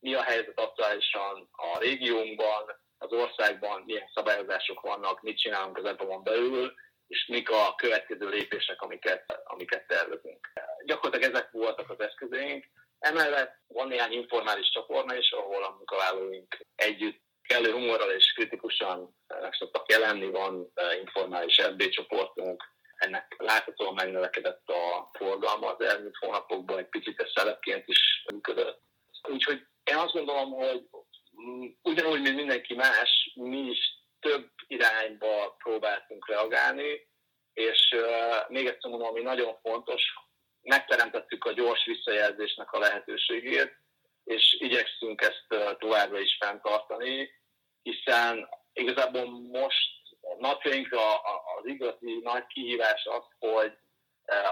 mi 0.00 0.14
a 0.14 0.22
helyzet 0.22 0.60
aktuálisan 0.60 1.48
a 1.52 1.78
régiónkban, 1.78 2.82
az 2.98 3.12
országban, 3.12 3.82
milyen 3.86 4.10
szabályozások 4.14 4.80
vannak, 4.80 5.22
mit 5.22 5.38
csinálunk 5.38 5.78
az 5.78 5.84
ebben 5.84 6.22
belül, 6.22 6.74
és 7.06 7.26
mik 7.26 7.50
a 7.50 7.74
következő 7.76 8.28
lépések, 8.28 8.82
amiket, 8.82 9.40
amiket 9.44 9.86
tervezünk. 9.86 10.52
Gyakorlatilag 10.84 11.34
ezek 11.34 11.50
voltak 11.50 11.90
az 11.90 12.00
eszközeink. 12.00 12.64
Emellett 12.98 13.54
van 13.66 13.88
néhány 13.88 14.12
informális 14.12 14.70
csatorna 14.70 15.16
is, 15.16 15.30
ahol 15.30 15.64
a 15.64 15.70
munkavállalóink 15.70 16.66
együtt 16.74 17.22
kellő 17.46 17.72
humorral 17.72 18.10
és 18.10 18.32
kritikusan 18.32 19.16
meg 19.40 19.52
szoktak 19.52 19.90
jelenni, 19.90 20.30
van 20.30 20.70
eh, 20.74 20.98
informális 20.98 21.60
FB 21.60 21.88
csoportunk, 21.88 22.62
ennek 22.96 23.34
láthatóan 23.38 23.94
megnövekedett 23.94 24.68
a 24.68 25.10
forgalma 25.12 25.74
az 25.74 25.86
elmúlt 25.86 26.16
hónapokban, 26.16 26.78
egy 26.78 26.88
picit 26.88 27.20
ez 27.20 27.30
szelepként 27.34 27.88
is 27.88 28.24
működött. 28.32 28.80
Úgyhogy 29.28 29.66
én 29.84 29.96
azt 29.96 30.12
gondolom, 30.12 30.50
hogy 30.50 30.88
mm, 31.42 31.66
ugyanúgy, 31.82 32.20
mint 32.20 32.36
mindenki 32.36 32.74
más, 32.74 33.32
mi 33.34 33.58
is 33.58 33.78
több 34.20 34.50
irányba 34.66 35.54
próbáltunk 35.58 36.28
reagálni, 36.28 37.08
és 37.52 37.94
uh, 37.96 38.48
még 38.48 38.66
egyszer 38.66 38.90
mondom, 38.90 39.08
ami 39.08 39.22
nagyon 39.22 39.58
fontos, 39.62 40.02
megteremtettük 40.62 41.44
a 41.44 41.52
gyors 41.52 41.84
visszajelzésnek 41.84 42.72
a 42.72 42.78
lehetőségét, 42.78 43.76
és 44.24 44.56
igyekszünk 44.58 45.20
ezt 45.20 45.78
továbbra 45.78 46.18
is 46.18 46.36
fenntartani, 46.40 47.30
hiszen 47.82 48.48
igazából 48.72 49.24
most 49.52 49.90
napjainkra 50.38 51.14
az 51.58 51.66
igazi 51.66 52.20
nagy 52.22 52.46
kihívás 52.46 53.04
az, 53.04 53.48
hogy 53.50 53.72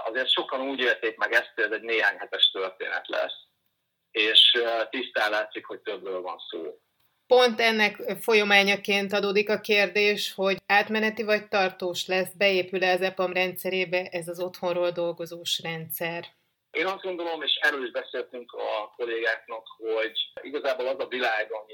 azért 0.05 0.31
sokan 0.31 0.61
úgy 0.69 0.79
érték 0.79 1.17
meg 1.17 1.31
ezt, 1.31 1.51
hogy 1.55 1.63
ez 1.63 1.71
egy 1.71 1.81
néhány 1.81 2.17
hetes 2.17 2.51
történet 2.51 3.07
lesz, 3.07 3.33
és 4.11 4.57
tisztán 4.89 5.31
látszik, 5.31 5.65
hogy 5.65 5.79
többről 5.79 6.21
van 6.21 6.37
szó. 6.49 6.77
Pont 7.27 7.59
ennek 7.59 7.95
folyamányaként 8.21 9.13
adódik 9.13 9.49
a 9.49 9.59
kérdés, 9.59 10.33
hogy 10.33 10.57
átmeneti 10.65 11.23
vagy 11.23 11.47
tartós 11.47 12.07
lesz, 12.07 12.33
beépül-e 12.37 12.91
az 12.91 13.01
EPAM 13.01 13.33
rendszerébe 13.33 14.07
ez 14.11 14.27
az 14.27 14.39
otthonról 14.39 14.91
dolgozós 14.91 15.61
rendszer? 15.63 16.25
Én 16.73 16.85
azt 16.85 17.03
gondolom, 17.03 17.41
és 17.41 17.55
erről 17.61 17.83
is 17.83 17.91
beszéltünk 17.91 18.53
a 18.53 18.93
kollégáknak, 18.95 19.67
hogy 19.77 20.31
igazából 20.41 20.87
az 20.87 20.99
a 20.99 21.07
világ, 21.07 21.51
ami 21.51 21.73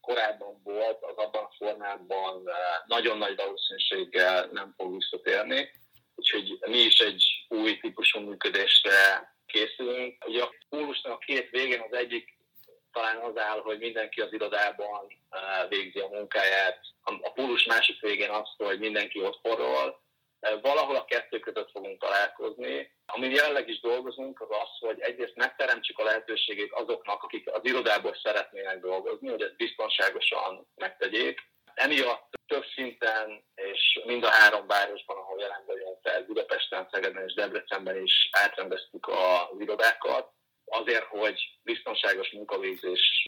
korábban 0.00 0.60
volt, 0.64 0.98
az 1.02 1.16
abban 1.16 1.44
a 1.44 1.54
formában 1.56 2.48
eh, 2.48 2.54
nagyon 2.86 3.18
nagy 3.18 3.36
valószínűséggel 3.36 4.48
nem 4.52 4.74
fog 4.76 4.94
visszatérni. 4.94 5.70
Úgyhogy 6.14 6.58
mi 6.66 6.78
is 6.78 6.98
egy 6.98 7.24
új 7.48 7.78
típusú 7.78 8.20
működésre 8.20 9.32
készülünk. 9.46 10.24
Ugye 10.26 10.42
a 10.42 10.54
pólusnak 10.68 11.12
a 11.12 11.18
két 11.18 11.50
végén 11.50 11.80
az 11.80 11.96
egyik 11.96 12.38
talán 12.92 13.16
az 13.16 13.36
áll, 13.36 13.60
hogy 13.60 13.78
mindenki 13.78 14.20
az 14.20 14.32
irodában 14.32 15.06
eh, 15.30 15.68
végzi 15.68 15.98
a 15.98 16.08
munkáját. 16.08 16.80
A 17.02 17.32
pólus 17.32 17.64
másik 17.64 18.00
végén 18.00 18.30
az, 18.30 18.48
hogy 18.56 18.78
mindenki 18.78 19.20
otthonról 19.20 20.00
valahol 20.62 20.96
a 20.96 21.04
kettő 21.04 21.38
között 21.38 21.70
fogunk 21.70 22.00
találkozni. 22.00 22.92
Amin 23.06 23.30
jelenleg 23.30 23.68
is 23.68 23.80
dolgozunk, 23.80 24.40
az 24.40 24.48
az, 24.50 24.78
hogy 24.78 25.00
egyrészt 25.00 25.36
megteremtsük 25.36 25.98
a 25.98 26.04
lehetőségét 26.04 26.72
azoknak, 26.72 27.22
akik 27.22 27.50
az 27.52 27.60
irodából 27.62 28.14
szeretnének 28.22 28.80
dolgozni, 28.80 29.28
hogy 29.28 29.42
ezt 29.42 29.56
biztonságosan 29.56 30.68
megtegyék. 30.74 31.48
Emiatt 31.74 32.30
több 32.46 32.64
szinten, 32.74 33.44
és 33.54 34.00
mind 34.04 34.24
a 34.24 34.30
három 34.30 34.66
városban, 34.66 35.16
ahol 35.16 35.40
jelen 35.40 35.64
vagyunk, 35.66 36.26
Budapesten, 36.26 36.88
Szegeden 36.92 37.24
és 37.24 37.34
Debrecenben 37.34 38.02
is 38.02 38.28
átrendeztük 38.32 39.08
az 39.08 39.60
irodákat, 39.60 40.32
azért, 40.64 41.04
hogy 41.04 41.58
biztonságos 41.62 42.30
munkavégzés 42.30 43.24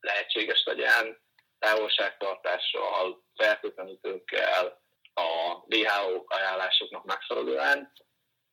lehetséges 0.00 0.64
legyen, 0.64 1.20
távolságtartással, 1.58 3.24
fertőtlenítőkkel, 3.34 4.84
a 5.16 5.64
WHO 5.74 6.24
ajánlásoknak 6.26 7.04
megfelelően. 7.04 7.92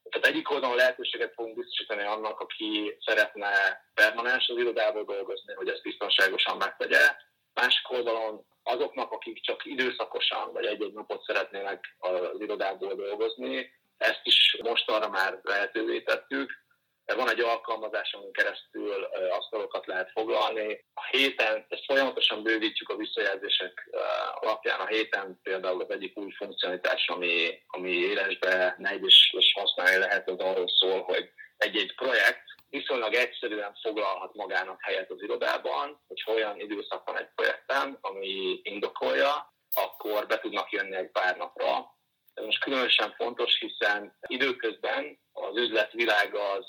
Tehát 0.09 0.27
egyik 0.27 0.51
oldalon 0.51 0.75
lehetőséget 0.75 1.33
fogunk 1.33 1.55
biztosítani 1.55 2.03
annak, 2.03 2.39
aki 2.39 2.97
szeretne 2.99 3.51
permanens 3.93 4.47
az 4.47 4.57
irodából 4.57 5.03
dolgozni, 5.03 5.53
hogy 5.53 5.67
ezt 5.67 5.81
biztonságosan 5.81 6.57
megtegye. 6.57 7.15
Másik 7.53 7.91
oldalon 7.91 8.45
azoknak, 8.63 9.11
akik 9.11 9.41
csak 9.41 9.65
időszakosan 9.65 10.51
vagy 10.53 10.65
egy-egy 10.65 10.93
napot 10.93 11.23
szeretnének 11.23 11.95
az 11.99 12.39
irodából 12.39 12.95
dolgozni, 12.95 13.71
ezt 13.97 14.21
is 14.23 14.57
most 14.63 14.89
arra 14.89 15.09
már 15.09 15.39
lehetővé 15.43 16.01
tettük 16.01 16.62
van 17.05 17.29
egy 17.29 17.39
alkalmazás, 17.39 18.13
amin 18.13 18.31
keresztül 18.31 19.03
asztalokat 19.29 19.85
lehet 19.85 20.11
foglalni. 20.11 20.85
A 20.93 21.05
héten, 21.05 21.65
ezt 21.69 21.85
folyamatosan 21.85 22.43
bővítjük 22.43 22.89
a 22.89 22.95
visszajelzések 22.95 23.89
alapján. 24.33 24.79
A 24.79 24.87
héten 24.87 25.39
például 25.43 25.81
az 25.81 25.89
egyik 25.89 26.17
új 26.17 26.31
funkcionalitás, 26.31 27.07
ami, 27.07 27.63
ami 27.67 27.89
élesbe 27.89 28.75
megy 28.77 29.05
és, 29.05 29.33
és 29.37 29.53
használni 29.59 29.97
lehet, 29.97 30.29
az 30.29 30.37
arról 30.37 30.67
szól, 30.67 31.01
hogy 31.01 31.29
egy-egy 31.57 31.95
projekt 31.95 32.43
viszonylag 32.69 33.13
egyszerűen 33.13 33.75
foglalhat 33.81 34.33
magának 34.33 34.81
helyet 34.81 35.11
az 35.11 35.21
irodában, 35.21 36.01
hogy 36.07 36.23
olyan 36.35 36.59
időszak 36.59 37.05
van 37.05 37.17
egy 37.17 37.29
projekten, 37.35 37.97
ami 38.01 38.59
indokolja, 38.63 39.53
akkor 39.73 40.27
be 40.27 40.39
tudnak 40.39 40.71
jönni 40.71 40.95
egy 40.95 41.11
pár 41.11 41.37
napra. 41.37 41.97
Ez 42.33 42.45
most 42.45 42.63
különösen 42.63 43.13
fontos, 43.17 43.59
hiszen 43.59 44.17
időközben 44.27 45.19
az 45.31 45.57
üzletvilág 45.57 46.35
az 46.35 46.65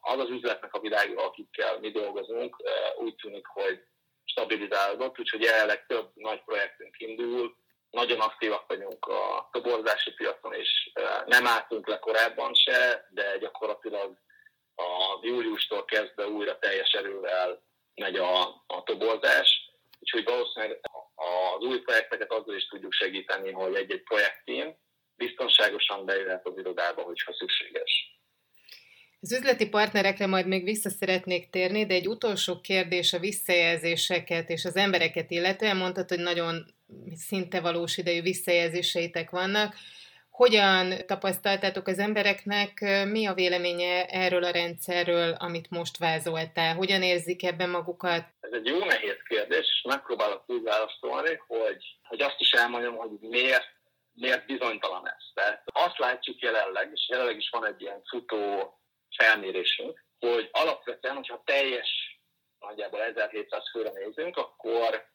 az 0.00 0.18
az 0.18 0.28
üzletnek 0.28 0.74
a 0.74 0.80
világa, 0.80 1.24
akikkel 1.24 1.78
mi 1.78 1.90
dolgozunk, 1.90 2.56
úgy 2.96 3.14
tűnik, 3.14 3.46
hogy 3.46 3.82
stabilizálódott, 4.24 5.18
úgyhogy 5.18 5.42
jelenleg 5.42 5.86
több 5.86 6.10
nagy 6.14 6.42
projektünk 6.44 6.98
indul, 6.98 7.56
nagyon 7.90 8.20
aktívak 8.20 8.66
vagyunk 8.66 9.06
a 9.06 9.48
toborzási 9.52 10.12
piacon, 10.12 10.54
és 10.54 10.90
nem 11.26 11.46
álltunk 11.46 11.88
le 11.88 11.98
korábban 11.98 12.54
se, 12.54 13.08
de 13.10 13.38
gyakorlatilag 13.38 14.16
a 14.74 15.18
júliustól 15.22 15.84
kezdve 15.84 16.26
újra 16.26 16.58
teljes 16.58 16.92
erővel 16.92 17.62
megy 17.94 18.16
a, 18.16 18.42
a 18.66 18.82
toborzás, 18.84 19.70
úgyhogy 20.00 20.24
valószínűleg 20.24 20.80
az 21.14 21.64
új 21.64 21.80
projekteket 21.80 22.32
azzal 22.32 22.54
is 22.54 22.66
tudjuk 22.68 22.92
segíteni, 22.92 23.52
hogy 23.52 23.74
egy-egy 23.74 24.02
projektén 24.02 24.78
biztonságosan 25.16 26.04
bejöhet 26.04 26.46
az 26.46 26.58
irodába, 26.58 27.02
hogyha 27.02 27.32
szükséges. 27.32 28.21
Az 29.24 29.32
üzleti 29.32 29.68
partnerekre 29.68 30.26
majd 30.26 30.46
még 30.46 30.64
vissza 30.64 30.90
szeretnék 30.90 31.50
térni, 31.50 31.86
de 31.86 31.94
egy 31.94 32.08
utolsó 32.08 32.60
kérdés 32.60 33.12
a 33.12 33.18
visszajelzéseket 33.18 34.48
és 34.48 34.64
az 34.64 34.76
embereket 34.76 35.30
illetően 35.30 35.76
mondtad, 35.76 36.08
hogy 36.08 36.18
nagyon 36.18 36.64
szinte 37.16 37.60
valós 37.60 37.96
idejű 37.96 38.22
visszajelzéseitek 38.22 39.30
vannak. 39.30 39.74
Hogyan 40.30 40.94
tapasztaltátok 41.06 41.86
az 41.86 41.98
embereknek, 41.98 42.80
mi 43.10 43.26
a 43.26 43.34
véleménye 43.34 44.06
erről 44.06 44.44
a 44.44 44.50
rendszerről, 44.50 45.32
amit 45.38 45.70
most 45.70 45.98
vázoltál? 45.98 46.74
Hogyan 46.74 47.02
érzik 47.02 47.44
ebben 47.44 47.70
magukat? 47.70 48.24
Ez 48.40 48.52
egy 48.52 48.66
jó 48.66 48.78
nehéz 48.84 49.18
kérdés, 49.28 49.66
és 49.66 49.82
megpróbálok 49.88 50.42
úgy 50.46 50.62
válaszolni, 50.62 51.40
hogy, 51.46 51.84
hogy 52.02 52.20
azt 52.20 52.36
is 52.38 52.50
elmondjam, 52.50 52.96
hogy 52.96 53.10
miért, 53.20 53.68
miért 54.14 54.46
bizonytalan 54.46 55.08
ez. 55.08 55.24
Tehát 55.34 55.62
azt 55.72 55.98
látjuk 55.98 56.40
jelenleg, 56.40 56.90
és 56.94 57.08
jelenleg 57.08 57.36
is 57.36 57.48
van 57.50 57.66
egy 57.66 57.80
ilyen 57.80 58.02
futó 58.04 58.76
felmérésünk, 59.16 60.04
hogy 60.18 60.48
alapvetően, 60.52 61.14
hogyha 61.14 61.42
teljes, 61.44 62.20
nagyjából 62.58 63.02
1700 63.02 63.70
főre 63.70 63.90
nézünk, 63.90 64.36
akkor 64.36 65.10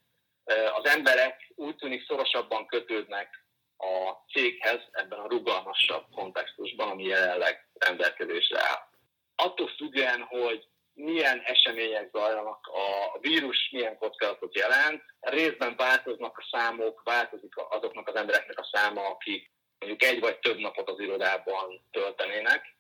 az 0.81 0.85
emberek 0.85 1.51
úgy 1.55 1.75
tűnik 1.75 2.05
szorosabban 2.05 2.67
kötődnek 2.67 3.45
a 3.77 4.11
céghez 4.33 4.81
ebben 4.91 5.19
a 5.19 5.27
rugalmasabb 5.27 6.05
kontextusban, 6.11 6.89
ami 6.89 7.03
jelenleg 7.03 7.69
rendelkezésre 7.73 8.59
áll. 8.59 8.89
Attól 9.35 9.67
függően, 9.67 10.21
hogy 10.21 10.67
milyen 10.93 11.41
események 11.43 12.09
zajlanak, 12.11 12.67
a 12.67 13.19
vírus 13.19 13.69
milyen 13.71 13.97
kockázatot 13.97 14.55
jelent, 14.55 15.03
részben 15.19 15.75
változnak 15.75 16.37
a 16.37 16.47
számok, 16.51 17.01
változik 17.03 17.53
azoknak 17.69 18.07
az 18.07 18.15
embereknek 18.15 18.59
a 18.59 18.69
száma, 18.71 19.07
akik 19.07 19.51
mondjuk 19.79 20.03
egy 20.03 20.19
vagy 20.19 20.39
több 20.39 20.57
napot 20.57 20.89
az 20.89 20.99
irodában 20.99 21.87
töltenének, 21.91 22.76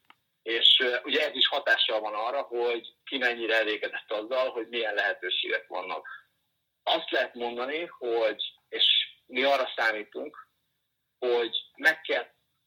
és 0.47 0.83
ugye 1.03 1.27
ez 1.27 1.35
is 1.35 1.47
hatással 1.47 1.99
van 1.99 2.13
arra, 2.13 2.41
hogy 2.41 2.93
ki 3.03 3.17
mennyire 3.17 3.55
elégedett 3.55 4.11
azzal, 4.11 4.49
hogy 4.49 4.67
milyen 4.67 4.93
lehetőségek 4.93 5.67
vannak. 5.67 6.07
Azt 6.83 7.11
lehet 7.11 7.33
mondani, 7.33 7.85
hogy, 7.97 8.41
és 8.69 8.85
mi 9.25 9.43
arra 9.43 9.73
számítunk, 9.75 10.47
hogy 11.19 11.57
meg 11.75 12.01
kell 12.01 12.25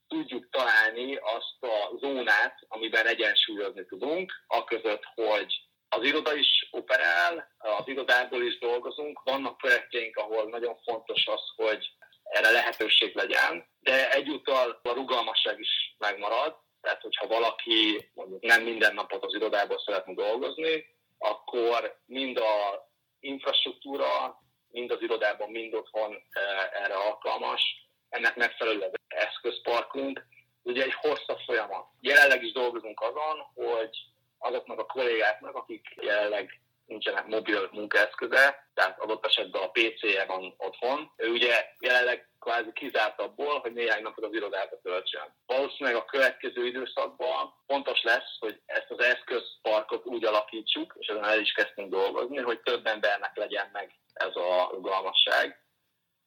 tudjuk 0.09 0.51
találni 0.51 1.17
azt 1.17 1.63
a 1.63 1.97
zónát, 1.99 2.55
amiben 2.69 3.07
egyensúlyozni 3.07 3.87
tudunk, 3.87 4.33
a 4.47 4.65
között, 4.65 5.03
hogy 5.15 5.55
az 5.89 6.05
iroda 6.05 6.35
is 6.35 6.69
operál, 6.71 7.55
az 7.59 7.89
irodából 7.89 8.43
is 8.43 8.59
dolgozunk, 8.59 9.23
vannak 9.25 9.57
projektjeink, 9.57 10.17
ahol 10.17 10.49
nagyon 10.49 10.77
fontos 10.85 11.27
az, 11.27 11.43
hogy 11.57 11.87
erre 12.23 12.51
lehetőség 12.51 13.15
legyen, 13.15 13.69
de 13.79 14.11
egyúttal 14.11 14.81
a 14.83 14.93
rugalmasság 14.93 15.59
is 15.61 15.95
megmarad, 15.99 16.69
tehát, 16.81 17.01
hogyha 17.01 17.27
valaki 17.27 18.11
mondjuk 18.15 18.43
nem 18.43 18.63
minden 18.63 18.95
napot 18.95 19.25
az 19.25 19.35
irodából 19.35 19.79
szeretne 19.79 20.15
dolgozni, 20.15 20.87
akkor 21.19 22.01
mind 22.07 22.37
a 22.37 22.89
infrastruktúra, 23.21 24.43
mind 24.71 24.91
az 24.91 25.03
irodában, 25.03 25.51
mind 25.51 25.75
otthon 25.75 26.15
e, 26.31 26.41
erre 26.83 26.95
alkalmas. 26.95 27.63
Ennek 28.09 28.37
megfelelő 28.37 28.91
eszközparkunk. 29.09 30.27
Ugye 30.63 30.83
egy 30.83 30.95
hosszabb 30.95 31.39
folyamat. 31.47 31.87
Jelenleg 32.01 32.43
is 32.43 32.53
dolgozunk 32.53 33.01
azon, 33.01 33.41
hogy 33.55 33.97
azoknak 34.39 34.79
a 34.79 34.87
kollégáknak, 34.87 35.55
akik 35.55 35.87
jelenleg 36.01 36.61
nincsenek 36.91 37.27
mobil 37.27 37.69
munkaeszköze, 37.73 38.71
tehát 38.75 39.01
adott 39.01 39.27
esetben 39.27 39.63
a 39.63 39.71
PC-je 39.71 40.25
van 40.25 40.55
otthon. 40.57 41.13
Ő 41.17 41.31
ugye 41.31 41.67
jelenleg 41.79 42.29
kvázi 42.39 42.73
kizárt 42.73 43.21
abból, 43.21 43.59
hogy 43.59 43.73
néhány 43.73 44.03
napot 44.03 44.25
az 44.25 44.35
irodába 44.35 44.81
töltsön. 44.83 45.35
Valószínűleg 45.47 45.99
a 45.99 46.05
következő 46.05 46.67
időszakban 46.67 47.55
fontos 47.67 48.03
lesz, 48.03 48.39
hogy 48.39 48.61
ezt 48.67 48.91
az 48.91 49.01
eszközparkot 49.01 50.07
úgy 50.07 50.25
alakítsuk, 50.25 50.95
és 50.99 51.07
ezen 51.07 51.25
el 51.25 51.41
is 51.41 51.53
kezdtünk 51.53 51.91
dolgozni, 51.91 52.39
hogy 52.39 52.61
több 52.61 52.87
embernek 52.87 53.37
legyen 53.37 53.69
meg 53.73 53.95
ez 54.13 54.37
a 54.37 54.69
rugalmasság. 54.73 55.65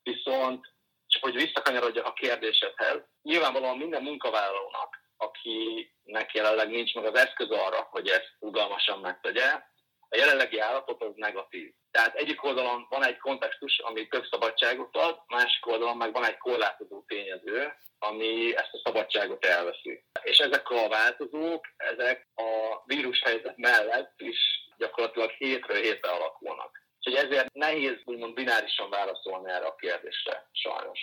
Viszont, 0.04 0.72
csak 1.08 1.24
hogy 1.24 1.36
visszakanyarodjak 1.36 2.06
a 2.06 2.14
kérdésedhez, 2.14 3.02
nyilvánvalóan 3.22 3.78
minden 3.78 4.04
munkavállalónak, 4.04 5.02
akinek 5.18 6.34
jelenleg 6.34 6.70
nincs 6.70 6.94
meg 6.94 7.06
az 7.06 7.20
eszköz 7.20 7.50
arra, 7.50 7.88
hogy 7.92 8.08
ezt 8.08 8.36
rugalmasan 8.40 9.00
megtegye, 9.00 9.72
a 10.14 10.18
jelenlegi 10.18 10.60
állapot 10.60 11.02
az 11.02 11.12
negatív. 11.16 11.74
Tehát 11.92 12.16
egyik 12.16 12.44
oldalon 12.44 12.86
van 12.90 13.06
egy 13.06 13.18
kontextus, 13.18 13.80
ami 13.80 14.08
több 14.08 14.26
szabadságot 14.32 14.96
ad, 14.96 15.20
másik 15.28 15.68
oldalon 15.68 15.98
meg 15.98 16.14
van 16.14 16.26
egy 16.26 16.38
korlátozó 16.38 17.04
tényező, 17.08 17.74
ami 18.00 18.56
ezt 18.56 18.74
a 18.74 18.82
szabadságot 18.84 19.46
elveszi. 19.46 20.04
És 20.22 20.38
ezek 20.38 20.70
a 20.70 20.88
változók, 20.88 21.68
ezek 21.78 22.28
a 22.36 22.82
vírushelyzet 22.86 23.58
mellett 23.58 24.14
is 24.18 24.38
gyakorlatilag 24.78 25.30
hétről 25.30 25.82
hétre 25.82 26.12
alakulnak. 26.12 26.82
Úgyhogy 26.98 27.26
ezért 27.26 27.54
nehéz 27.54 27.98
úgymond 28.04 28.34
binárisan 28.34 28.90
válaszolni 28.90 29.52
erre 29.52 29.66
a 29.66 29.76
kérdésre, 29.76 30.50
sajnos. 30.52 31.00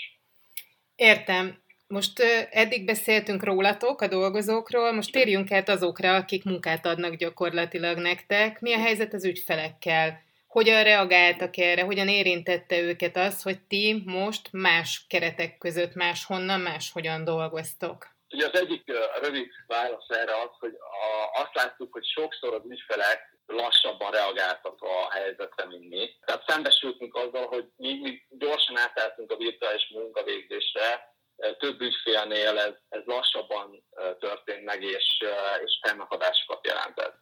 Értem. 0.94 1.62
Most 1.92 2.20
eddig 2.50 2.84
beszéltünk 2.84 3.44
rólatok, 3.44 4.00
a 4.00 4.06
dolgozókról, 4.06 4.92
most 4.92 5.12
térjünk 5.12 5.50
át 5.50 5.68
azokra, 5.68 6.14
akik 6.14 6.44
munkát 6.44 6.86
adnak 6.86 7.14
gyakorlatilag 7.14 7.98
nektek. 7.98 8.60
Mi 8.60 8.72
a 8.72 8.78
helyzet 8.78 9.14
az 9.14 9.24
ügyfelekkel? 9.24 10.22
Hogyan 10.46 10.82
reagáltak 10.82 11.56
erre? 11.56 11.82
Hogyan 11.82 12.08
érintette 12.08 12.78
őket 12.80 13.16
az, 13.16 13.42
hogy 13.42 13.60
ti 13.68 14.02
most 14.06 14.48
más 14.52 15.04
keretek 15.08 15.58
között 15.58 15.94
máshonnan, 15.94 16.60
máshogyan 16.60 17.24
dolgoztok? 17.24 18.06
Ugye 18.32 18.46
az 18.46 18.58
egyik 18.58 18.82
rövid 19.22 19.48
válasz 19.66 20.08
erre 20.08 20.32
az, 20.32 20.50
hogy 20.58 20.74
a, 20.74 21.40
azt 21.40 21.54
láttuk, 21.54 21.92
hogy 21.92 22.04
sokszor 22.04 22.54
az 22.54 22.62
ügyfelek 22.68 23.38
lassabban 23.46 24.10
reagáltak 24.10 24.82
a 24.82 25.12
helyzetre, 25.12 25.66
mint 25.66 25.88
mi. 25.88 26.10
Tehát 26.24 26.44
szembesültünk 26.46 27.14
azzal, 27.14 27.46
hogy 27.46 27.64
mi, 27.76 28.00
mi 28.02 28.22
gyorsan 28.28 28.76
átálltunk 28.76 29.30
a 29.30 29.36
virtuális 29.36 29.90
munkavégzésre, 29.94 31.09
több 31.58 31.80
ügyfélnél 31.80 32.58
ez, 32.58 32.74
ez 32.88 33.02
lassabban 33.04 33.84
történt 34.18 34.64
meg, 34.64 34.82
és, 34.82 35.24
és 35.64 35.80
fennakadásokat 35.82 36.66
jelentett. 36.66 37.16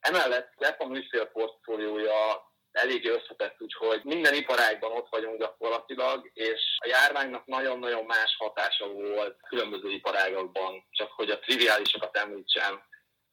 Emellett 0.00 0.52
Stefan 0.54 0.96
ügyfél 0.96 1.24
portfóliója 1.24 2.46
elég 2.72 3.06
összetett, 3.06 3.56
úgyhogy 3.58 4.00
minden 4.04 4.34
iparágban 4.34 4.92
ott 4.92 5.08
vagyunk 5.10 5.38
gyakorlatilag, 5.38 6.30
és 6.32 6.60
a 6.78 6.88
járványnak 6.88 7.46
nagyon-nagyon 7.46 8.04
más 8.04 8.36
hatása 8.38 8.88
volt 8.88 9.36
különböző 9.48 9.90
iparágokban, 9.90 10.86
csak 10.90 11.12
hogy 11.12 11.30
a 11.30 11.38
triviálisokat 11.38 12.16
említsem, 12.16 12.82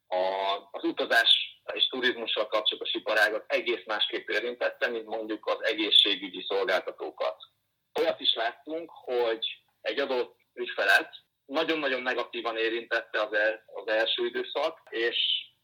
a, 0.08 0.56
az 0.70 0.84
utazás 0.84 1.60
és 1.72 1.88
turizmussal 1.88 2.46
kapcsolatos 2.46 2.94
iparágat 2.94 3.44
egész 3.46 3.84
másképp 3.86 4.28
érintette, 4.28 4.88
mint 4.88 5.06
mondjuk 5.06 5.46
az 5.46 5.64
egészségügyi 5.64 6.44
szolgáltatókat. 6.48 7.36
Olyat 7.98 8.20
is 8.20 8.34
láttunk, 8.34 8.90
hogy 8.90 9.65
egy 9.86 9.98
adott 9.98 10.36
ügyfelet 10.54 11.14
nagyon-nagyon 11.44 12.02
negatívan 12.02 12.56
érintette 12.56 13.20
az, 13.20 13.32
el, 13.32 13.64
az 13.66 13.86
első 13.88 14.26
időszak, 14.26 14.80
és 14.90 15.16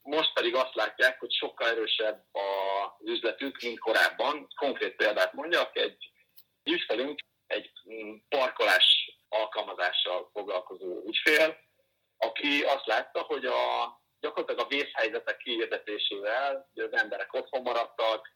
most 0.02 0.32
pedig 0.32 0.54
azt 0.54 0.74
látják, 0.74 1.20
hogy 1.20 1.32
sokkal 1.32 1.68
erősebb 1.68 2.24
az 2.32 3.08
üzletük, 3.08 3.61
mint 3.62 3.78
korábban. 3.78 4.48
Konkrét 4.56 4.96
példát 4.96 5.32
mondjak, 5.32 5.76
egy 5.76 6.11
ügyfelünk 6.64 7.20
egy 7.46 7.70
mm, 7.92 8.14
parkolás 8.28 9.16
alkalmazással 9.28 10.30
foglalkozó 10.32 11.02
ügyfél, 11.06 11.56
aki 12.16 12.62
azt 12.62 12.87
látta, 12.87 13.22
hogy 13.22 13.44
a, 13.44 13.61
gyakorlatilag 14.20 14.64
a 14.64 14.68
vészhelyzetek 14.68 15.37
kiirdetésével 15.37 16.70
az 16.74 16.92
emberek 16.92 17.32
otthon 17.32 17.62
maradtak, 17.62 18.28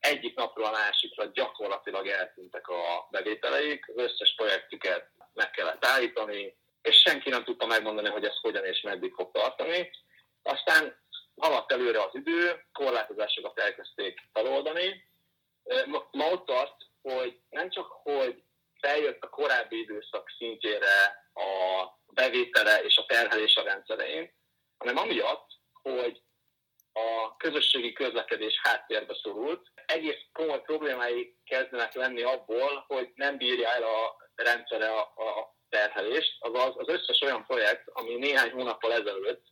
egyik 0.00 0.36
napról 0.36 0.64
a 0.64 0.70
másikra 0.70 1.24
gyakorlatilag 1.24 2.06
eltűntek 2.06 2.68
a 2.68 3.08
bevételeik, 3.10 3.88
az 3.88 4.02
összes 4.02 4.34
projektüket 4.34 5.10
meg 5.34 5.50
kellett 5.50 5.84
állítani, 5.84 6.56
és 6.82 6.96
senki 6.96 7.30
nem 7.30 7.44
tudta 7.44 7.66
megmondani, 7.66 8.08
hogy 8.08 8.24
ez 8.24 8.40
hogyan 8.40 8.64
és 8.64 8.80
meddig 8.80 9.14
fog 9.14 9.30
tartani. 9.32 9.90
Aztán 10.42 10.98
haladt 11.36 11.72
előre 11.72 12.02
az 12.02 12.14
idő, 12.14 12.64
korlátozásokat 12.72 13.58
elkezdték 13.58 14.20
feloldani. 14.32 15.08
Ma 16.10 16.30
ott 16.30 16.46
tart, 16.46 16.76
hogy 17.02 17.40
nem 17.50 17.70
csak, 17.70 17.86
hogy 18.02 18.42
feljött 18.80 19.22
a 19.22 19.28
korábbi 19.28 19.78
időszak 19.78 20.30
szintjére 20.38 21.26
a 21.34 21.84
bevétele 22.06 22.82
és 22.82 22.96
a 22.96 23.06
terhelés 23.06 23.56
a 23.56 23.62
rendszerein, 23.62 24.32
hanem 24.78 24.96
amiatt, 24.96 25.48
hogy 25.82 26.22
a 26.92 27.36
közösségi 27.36 27.92
közlekedés 27.92 28.60
háttérbe 28.62 29.14
szorult. 29.22 29.66
Egész 29.94 30.20
komoly 30.32 30.62
problémái 30.62 31.36
kezdenek 31.44 31.94
lenni 31.94 32.22
abból, 32.22 32.84
hogy 32.86 33.12
nem 33.14 33.36
bírja 33.36 33.68
el 33.68 33.82
a 33.82 34.16
rendszere 34.34 34.88
a, 34.88 35.00
a 35.00 35.56
terhelést, 35.68 36.36
azaz 36.40 36.74
az 36.76 36.88
összes 36.88 37.20
olyan 37.20 37.44
projekt, 37.46 37.88
ami 37.92 38.14
néhány 38.14 38.50
hónappal 38.50 38.92
ezelőtt 38.92 39.46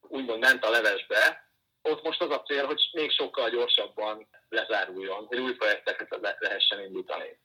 úgymond 0.00 0.40
ment 0.40 0.64
a 0.64 0.70
levesbe, 0.70 1.48
ott 1.82 2.02
most 2.02 2.20
az 2.22 2.30
a 2.30 2.42
cél, 2.42 2.66
hogy 2.66 2.88
még 2.92 3.10
sokkal 3.10 3.50
gyorsabban 3.50 4.28
lezáruljon, 4.48 5.26
hogy 5.26 5.38
új 5.38 5.54
projekteket 5.54 6.18
le- 6.20 6.36
lehessen 6.38 6.80
indítani. 6.80 7.38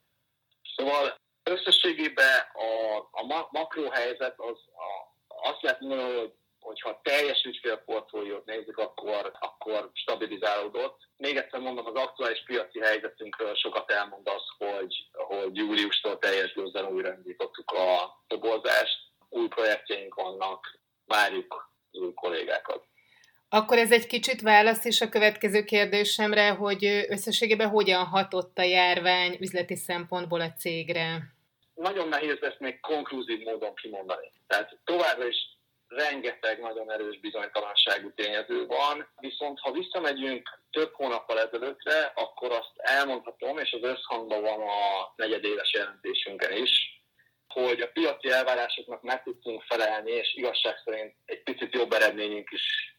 Szóval 0.75 1.15
összességében 1.43 2.39
a, 2.53 2.97
a 3.11 3.47
makrohelyzet 3.51 4.39
az 4.39 4.57
a, 4.73 5.09
azt 5.49 5.61
lehet 5.61 5.79
mondani, 5.79 6.17
hogy 6.17 6.33
hogyha 6.69 6.99
teljes 7.03 7.43
ügyfélportfóliót 7.43 8.45
nézzük, 8.45 8.77
akkor, 8.77 9.31
akkor 9.39 9.89
stabilizálódott. 9.93 10.97
Még 11.17 11.35
egyszer 11.35 11.59
mondom, 11.59 11.85
az 11.85 11.93
aktuális 11.93 12.43
piaci 12.45 12.79
helyzetünkről 12.79 13.55
sokat 13.55 13.91
elmond 13.91 14.27
az, 14.27 14.43
hogy, 14.57 14.93
hogy 15.13 15.55
júliustól 15.55 16.17
teljes 16.19 16.53
gőzzel 16.53 16.85
újraindítottuk 16.85 17.71
a 17.71 18.21
toborzást, 18.27 18.97
új 19.29 19.47
projektjeink 19.47 20.15
vannak, 20.15 20.79
várjuk 21.05 21.71
az 21.91 21.99
új 21.99 22.13
kollégákat. 22.13 22.83
Akkor 23.49 23.77
ez 23.77 23.91
egy 23.91 24.07
kicsit 24.07 24.41
válasz 24.41 24.85
is 24.85 25.01
a 25.01 25.09
következő 25.09 25.63
kérdésemre, 25.63 26.49
hogy 26.49 26.85
összességében 27.07 27.69
hogyan 27.69 28.05
hatott 28.05 28.57
a 28.57 28.63
járvány 28.63 29.37
üzleti 29.39 29.75
szempontból 29.75 30.41
a 30.41 30.53
cégre? 30.53 31.21
Nagyon 31.73 32.07
nehéz 32.07 32.37
ezt 32.41 32.59
még 32.59 32.79
konklúzív 32.79 33.39
módon 33.39 33.75
kimondani. 33.75 34.31
Tehát 34.47 34.77
továbbra 34.83 35.27
is 35.27 35.58
rengeteg 35.89 36.59
nagyon 36.59 36.91
erős 36.91 37.19
bizonytalanságú 37.19 38.13
tényező 38.13 38.65
van, 38.65 39.09
viszont 39.19 39.59
ha 39.59 39.71
visszamegyünk 39.71 40.59
több 40.71 40.93
hónappal 40.93 41.39
ezelőttre, 41.39 42.11
akkor 42.15 42.51
azt 42.51 42.71
elmondhatom, 42.75 43.57
és 43.57 43.71
az 43.71 43.83
összhangban 43.89 44.41
van 44.41 44.61
a 44.61 45.13
negyedéves 45.15 45.73
jelentésünkön 45.73 46.51
is, 46.63 47.03
hogy 47.47 47.81
a 47.81 47.91
piaci 47.91 48.31
elvárásoknak 48.31 49.01
meg 49.01 49.23
tudtunk 49.23 49.63
felelni, 49.63 50.11
és 50.11 50.33
igazság 50.33 50.81
szerint 50.85 51.15
egy 51.25 51.43
picit 51.43 51.73
jobb 51.73 51.93
eredményünk 51.93 52.51
is 52.51 52.95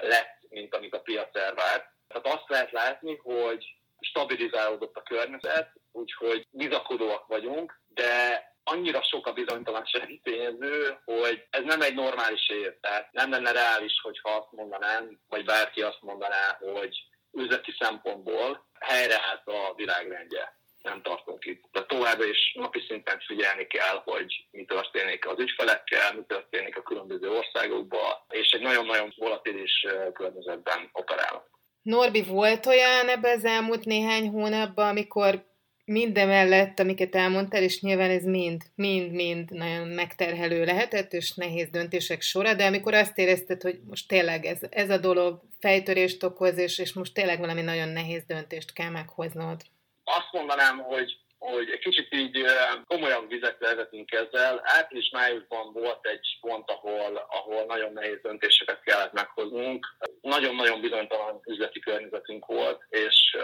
lett, 0.00 0.38
mint 0.48 0.74
amit 0.74 0.94
a 0.94 1.00
piac 1.00 1.36
elvárt. 1.36 1.86
Tehát 2.08 2.26
azt 2.26 2.48
lehet 2.48 2.70
látni, 2.72 3.16
hogy 3.16 3.64
stabilizálódott 4.00 4.96
a 4.96 5.02
környezet, 5.02 5.72
úgyhogy 5.92 6.46
bizakodóak 6.50 7.26
vagyunk, 7.26 7.80
de 7.88 8.42
annyira 8.64 9.02
sok 9.02 9.26
a 9.26 9.32
bizonytalansági 9.32 10.20
tényező, 10.22 10.98
hogy 11.04 11.46
ez 11.50 11.62
nem 11.64 11.80
egy 11.80 11.94
normális 11.94 12.48
év. 12.48 12.72
Tehát 12.80 13.12
nem 13.12 13.30
lenne 13.30 13.52
reális, 13.52 14.00
hogyha 14.02 14.30
azt 14.30 14.52
mondanám, 14.52 15.20
vagy 15.28 15.44
bárki 15.44 15.82
azt 15.82 16.00
mondaná, 16.00 16.58
hogy 16.60 16.96
üzleti 17.32 17.74
szempontból 17.78 18.66
helyreállt 18.80 19.46
a 19.46 19.72
világrendje. 19.76 20.62
Nem 20.82 21.02
tartunk 21.02 21.44
itt. 21.44 21.62
De 21.72 21.84
továbbra 21.84 22.24
is 22.24 22.52
napi 22.54 22.84
szinten 22.88 23.20
figyelni 23.26 23.66
kell, 23.66 24.02
hogy 24.04 24.46
mi 24.50 24.64
történik 24.64 25.26
az 25.26 25.38
ügyfelekkel, 25.38 26.14
mi 26.14 26.22
történik 26.26 26.76
a 26.76 26.82
különböző 26.82 27.30
országokban, 27.30 28.12
és 28.28 28.50
egy 28.50 28.60
nagyon-nagyon 28.60 29.14
volatilis 29.16 29.86
környezetben 30.12 30.90
operálunk. 30.92 31.44
Norbi, 31.82 32.22
volt 32.22 32.66
olyan 32.66 33.08
ebben 33.08 33.36
az 33.36 33.44
elmúlt 33.44 33.84
néhány 33.84 34.28
hónapban, 34.28 34.88
amikor 34.88 35.44
mindemellett, 35.84 36.78
amiket 36.78 37.14
elmondtál, 37.14 37.62
és 37.62 37.80
nyilván 37.80 38.10
ez 38.10 38.24
mind, 38.24 38.62
mind, 38.74 39.12
mind 39.12 39.50
nagyon 39.50 39.88
megterhelő 39.88 40.64
lehetett, 40.64 41.12
és 41.12 41.34
nehéz 41.34 41.70
döntések 41.70 42.20
sora, 42.20 42.54
de 42.54 42.64
amikor 42.64 42.94
azt 42.94 43.18
érezted, 43.18 43.62
hogy 43.62 43.80
most 43.88 44.08
tényleg 44.08 44.44
ez, 44.44 44.58
ez 44.70 44.90
a 44.90 44.98
dolog 44.98 45.40
fejtörést 45.60 46.22
okoz, 46.22 46.58
és, 46.58 46.78
és 46.78 46.92
most 46.92 47.14
tényleg 47.14 47.38
valami 47.38 47.62
nagyon 47.62 47.88
nehéz 47.88 48.24
döntést 48.26 48.72
kell 48.72 48.90
meghoznod. 48.90 49.60
Azt 50.04 50.32
mondanám, 50.32 50.78
hogy 50.78 51.22
hogy 51.38 51.70
egy 51.70 51.78
kicsit 51.78 52.14
így 52.14 52.44
komolyabb 52.86 53.28
vizekre 53.28 53.74
vezetünk 53.74 54.12
ezzel. 54.12 54.60
Április-májusban 54.64 55.72
volt 55.72 56.06
egy 56.06 56.38
pont, 56.40 56.70
ahol, 56.70 57.26
ahol 57.28 57.64
nagyon 57.64 57.92
nehéz 57.92 58.18
döntéseket 58.22 58.82
kellett 58.82 59.12
meghoznunk. 59.12 59.86
Nagyon-nagyon 60.20 60.80
bizonytalan 60.80 61.40
üzleti 61.46 61.80
környezetünk 61.80 62.46
volt, 62.46 62.82
és 62.88 63.36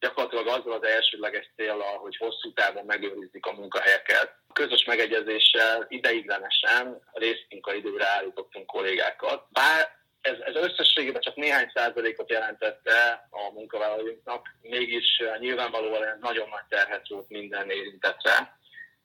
gyakorlatilag 0.00 0.46
azzal 0.46 0.72
az 0.72 0.84
elsődleges 0.84 1.50
célral, 1.56 1.98
hogy 1.98 2.16
hosszú 2.16 2.52
távon 2.52 2.84
megőrizzük 2.84 3.46
a 3.46 3.52
munkahelyeket. 3.52 4.34
Közös 4.52 4.84
megegyezéssel 4.84 5.86
ideiglenesen 5.88 7.02
részmunkaidőre 7.12 8.06
állítottunk 8.08 8.66
kollégákat. 8.66 9.46
Bár 9.50 9.96
ez, 10.20 10.38
ez 10.40 10.54
összességében 10.54 11.20
csak 11.20 11.34
néhány 11.34 11.70
százalékot 11.74 12.30
jelentette 12.30 13.28
a 13.30 13.52
munkavállalóinknak, 13.52 14.56
mégis 14.60 15.22
nyilvánvalóan 15.38 16.18
nagyon 16.20 16.48
nagy 16.48 16.66
terhet 16.68 17.08
volt 17.08 17.28
minden 17.28 17.70
érintetre. 17.70 18.58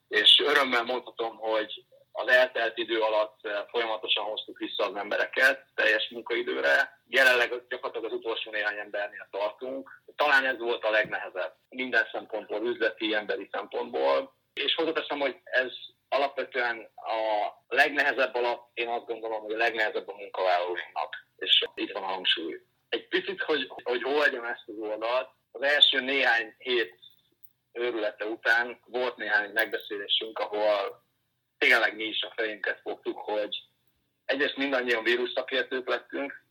És 0.08 0.42
örömmel 0.44 0.82
mondhatom, 0.82 1.36
hogy 1.36 1.84
az 2.12 2.28
eltelt 2.28 2.78
idő 2.78 3.00
alatt 3.00 3.40
folyamatosan 3.70 4.24
hoztuk 4.24 4.58
vissza 4.58 4.84
az 4.84 4.96
embereket 4.96 5.66
teljes 5.74 6.08
munkaidőre. 6.10 7.00
Jelenleg 7.08 7.48
gyakorlatilag 7.68 8.12
az 8.12 8.18
utolsó 8.18 8.50
néhány 8.50 8.78
embernél 8.78 9.28
tartunk. 9.30 10.02
Talán 10.16 10.44
ez 10.44 10.58
volt 10.58 10.84
a 10.84 10.90
legnehezebb 10.90 11.54
minden 11.68 12.08
szempontból, 12.12 12.66
üzleti, 12.66 13.14
emberi 13.14 13.48
szempontból. 13.52 14.34
És 14.54 14.74
hozzáteszem, 14.74 15.20
hogy 15.20 15.36
ez 15.44 15.72
alapvetően 16.08 16.88
a 16.94 17.16
legnehezebb 17.68 18.34
alatt 18.34 18.70
én 18.74 18.88
azt 18.88 19.06
gondolom, 19.06 19.42
hogy 19.42 19.54
a 19.54 19.56
legnehezebb 19.56 20.08
a 20.08 20.16
munkavállalóinknak, 20.16 21.26
és 21.36 21.64
itt 21.74 21.92
van 21.92 22.02
a 22.02 22.06
hangsúly. 22.06 22.60
Egy 22.88 23.08
picit, 23.08 23.42
hogy, 23.42 23.72
hogy 23.82 24.04
oldjam 24.04 24.44
ezt 24.44 24.64
az 24.66 24.78
oldalt, 24.78 25.28
az 25.52 25.62
első 25.62 26.00
néhány 26.00 26.54
hét 26.58 26.98
őrülete 27.72 28.24
után 28.24 28.80
volt 28.86 29.16
néhány 29.16 29.50
megbeszélésünk, 29.50 30.38
ahol 30.38 31.01
tényleg 31.62 31.96
mi 31.96 32.04
is 32.04 32.22
a 32.22 32.32
fejünket 32.36 32.80
fogtuk, 32.82 33.18
hogy 33.18 33.56
egyrészt 34.24 34.56
mindannyian 34.56 35.02
vírus 35.02 35.30
szakértők 35.34 35.88
lettünk, 35.88 36.44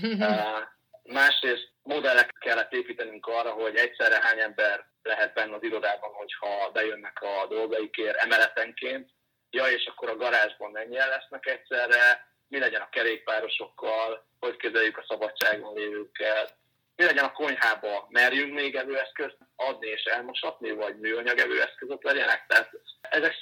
másrészt 1.20 1.72
modellek 1.82 2.30
kellett 2.40 2.72
építenünk 2.72 3.26
arra, 3.26 3.50
hogy 3.50 3.76
egyszerre 3.76 4.18
hány 4.22 4.40
ember 4.40 4.86
lehet 5.02 5.34
benne 5.34 5.54
az 5.54 5.62
irodában, 5.62 6.10
hogyha 6.12 6.70
bejönnek 6.72 7.22
a 7.22 7.46
dolgaikért 7.48 8.16
emeletenként, 8.16 9.10
ja, 9.50 9.66
és 9.66 9.86
akkor 9.86 10.08
a 10.08 10.16
garázsban 10.16 10.70
mennyien 10.70 11.08
lesznek 11.08 11.46
egyszerre, 11.46 12.34
mi 12.48 12.58
legyen 12.58 12.80
a 12.80 12.88
kerékpárosokkal, 12.88 14.26
hogy 14.40 14.56
kezeljük 14.56 14.98
a 14.98 15.04
szabadságon 15.08 15.74
lévőket, 15.74 16.56
mi 16.96 17.04
legyen 17.04 17.24
a 17.24 17.32
konyhába, 17.32 18.06
merjünk 18.08 18.54
még 18.54 18.74
evőeszközt 18.74 19.38
adni 19.56 19.86
és 19.86 20.02
elmosatni, 20.02 20.70
vagy 20.70 20.98
műanyag 20.98 21.38
evőeszközök 21.38 22.02
legyenek. 22.02 22.46
Tehát 22.46 22.70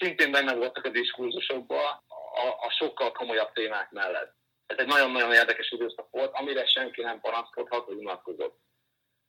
szintén 0.04 0.30
benne 0.30 0.54
voltak 0.54 0.84
a 0.84 0.88
diskurzusokban 0.88 2.02
a, 2.44 2.66
a 2.66 2.70
sokkal 2.78 3.12
komolyabb 3.12 3.52
témák 3.52 3.90
mellett. 3.90 4.32
Ez 4.66 4.78
egy 4.78 4.86
nagyon-nagyon 4.86 5.32
érdekes 5.32 5.70
időszak 5.70 6.08
volt, 6.10 6.30
amire 6.34 6.66
senki 6.66 7.02
nem 7.02 7.20
panaszkodhat, 7.20 7.84
hogy 7.84 7.96
unatkozott. 7.96 8.62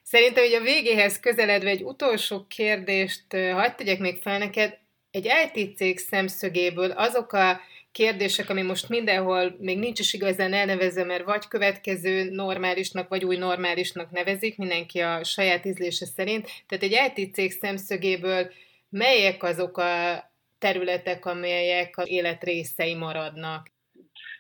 Szerintem, 0.03 0.43
hogy 0.43 0.53
a 0.53 0.61
végéhez 0.61 1.19
közeledve 1.19 1.69
egy 1.69 1.83
utolsó 1.83 2.45
kérdést 2.47 3.31
hagyd 3.31 3.75
tegyek 3.75 3.99
még 3.99 4.21
fel 4.21 4.37
neked. 4.37 4.77
Egy 5.11 5.31
IT 5.53 5.77
cég 5.77 5.97
szemszögéből 5.97 6.91
azok 6.91 7.33
a 7.33 7.61
kérdések, 7.91 8.49
ami 8.49 8.61
most 8.61 8.89
mindenhol 8.89 9.55
még 9.59 9.79
nincs 9.79 9.99
is 9.99 10.13
igazán 10.13 10.53
elnevezve, 10.53 11.03
mert 11.03 11.23
vagy 11.23 11.47
következő 11.47 12.29
normálisnak, 12.29 13.09
vagy 13.09 13.25
új 13.25 13.37
normálisnak 13.37 14.11
nevezik, 14.11 14.57
mindenki 14.57 14.99
a 14.99 15.23
saját 15.23 15.65
ízlése 15.65 16.05
szerint. 16.05 16.49
Tehát 16.67 16.83
egy 16.83 17.17
IT 17.17 17.33
cég 17.33 17.51
szemszögéből 17.51 18.51
melyek 18.89 19.43
azok 19.43 19.77
a 19.77 20.23
területek, 20.65 21.25
amelyek 21.25 21.97
az 21.97 22.09
élet 22.09 22.43
részei 22.43 22.95
maradnak? 22.95 23.67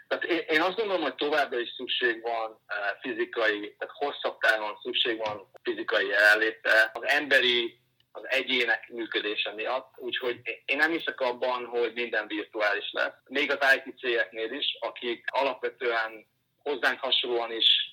Tehát 0.07 0.23
én 0.25 0.61
azt 0.61 0.77
gondolom, 0.77 1.01
hogy 1.01 1.15
továbbra 1.15 1.59
is 1.59 1.69
szükség 1.77 2.21
van 2.21 2.59
eh, 2.65 2.77
fizikai, 3.01 3.75
tehát 3.77 3.93
hosszabb 3.97 4.37
távon 4.37 4.77
szükség 4.83 5.17
van 5.17 5.51
fizikai 5.63 6.07
jelenlétre. 6.07 6.89
Az 6.93 7.03
emberi 7.03 7.79
az 8.11 8.23
egyének 8.25 8.89
működése 8.89 9.53
miatt, 9.53 9.93
úgyhogy 9.97 10.41
én 10.65 10.77
nem 10.77 10.91
hiszek 10.91 11.19
abban, 11.19 11.65
hogy 11.65 11.91
minden 11.93 12.27
virtuális 12.27 12.89
lesz. 12.91 13.13
Még 13.25 13.51
az 13.51 13.75
IT 13.75 13.97
cégeknél 13.99 14.51
is, 14.51 14.77
akik 14.79 15.25
alapvetően 15.31 16.27
hozzánk 16.63 16.99
hasonlóan 16.99 17.51
is 17.51 17.84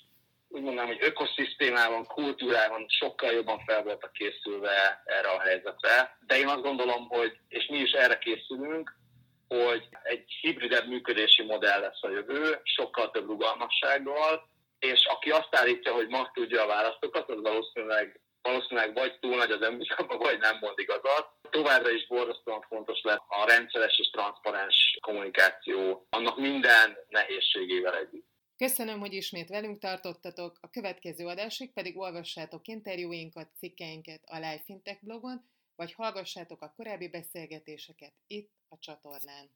úgy 0.52 0.62
mondanám, 0.62 0.86
hogy 0.86 1.04
ökoszisztémában, 1.04 2.06
kultúrában 2.06 2.86
sokkal 2.88 3.32
jobban 3.32 3.62
fel 3.66 3.82
voltak 3.82 4.12
készülve 4.12 5.02
erre 5.04 5.28
a 5.28 5.40
helyzetre. 5.40 6.16
De 6.26 6.38
én 6.38 6.48
azt 6.48 6.62
gondolom, 6.62 7.08
hogy, 7.08 7.32
és 7.48 7.66
mi 7.66 7.78
is 7.78 7.90
erre 7.90 8.18
készülünk, 8.18 8.94
hogy 9.48 9.88
egy 10.02 10.24
hibridebb 10.40 10.86
működési 10.88 11.42
modell 11.42 11.80
lesz 11.80 12.02
a 12.02 12.10
jövő, 12.10 12.60
sokkal 12.62 13.10
több 13.10 13.26
rugalmassággal, 13.26 14.50
és 14.78 15.04
aki 15.04 15.30
azt 15.30 15.56
állítja, 15.56 15.92
hogy 15.92 16.08
ma 16.08 16.30
tudja 16.34 16.62
a 16.62 16.66
választókat, 16.66 17.30
az 17.30 17.40
valószínűleg 17.42 18.20
valószínűleg 18.42 18.94
vagy 18.94 19.18
túl 19.18 19.36
nagy 19.36 19.50
az 19.50 19.60
önbizalma, 19.60 20.16
vagy 20.16 20.38
nem 20.38 20.56
mond 20.60 20.78
igazat. 20.78 21.28
Továbbra 21.50 21.90
is 21.90 22.06
borzasztóan 22.06 22.64
fontos 22.68 23.00
lesz 23.02 23.24
a 23.28 23.44
rendszeres 23.46 23.98
és 23.98 24.10
transzparens 24.10 24.98
kommunikáció, 25.00 26.06
annak 26.10 26.36
minden 26.38 26.96
nehézségével 27.08 27.96
együtt. 27.96 28.31
Köszönöm, 28.62 29.00
hogy 29.00 29.12
ismét 29.12 29.48
velünk 29.48 29.78
tartottatok, 29.78 30.58
a 30.60 30.70
következő 30.70 31.26
adásig 31.26 31.72
pedig 31.72 31.98
olvassátok 31.98 32.68
interjúinkat, 32.68 33.50
cikkeinket 33.58 34.22
a 34.26 34.36
Life 34.36 34.62
Fintech 34.64 35.04
blogon, 35.04 35.48
vagy 35.74 35.92
hallgassátok 35.92 36.62
a 36.62 36.72
korábbi 36.76 37.08
beszélgetéseket 37.08 38.14
itt 38.26 38.50
a 38.68 38.78
csatornán. 38.78 39.50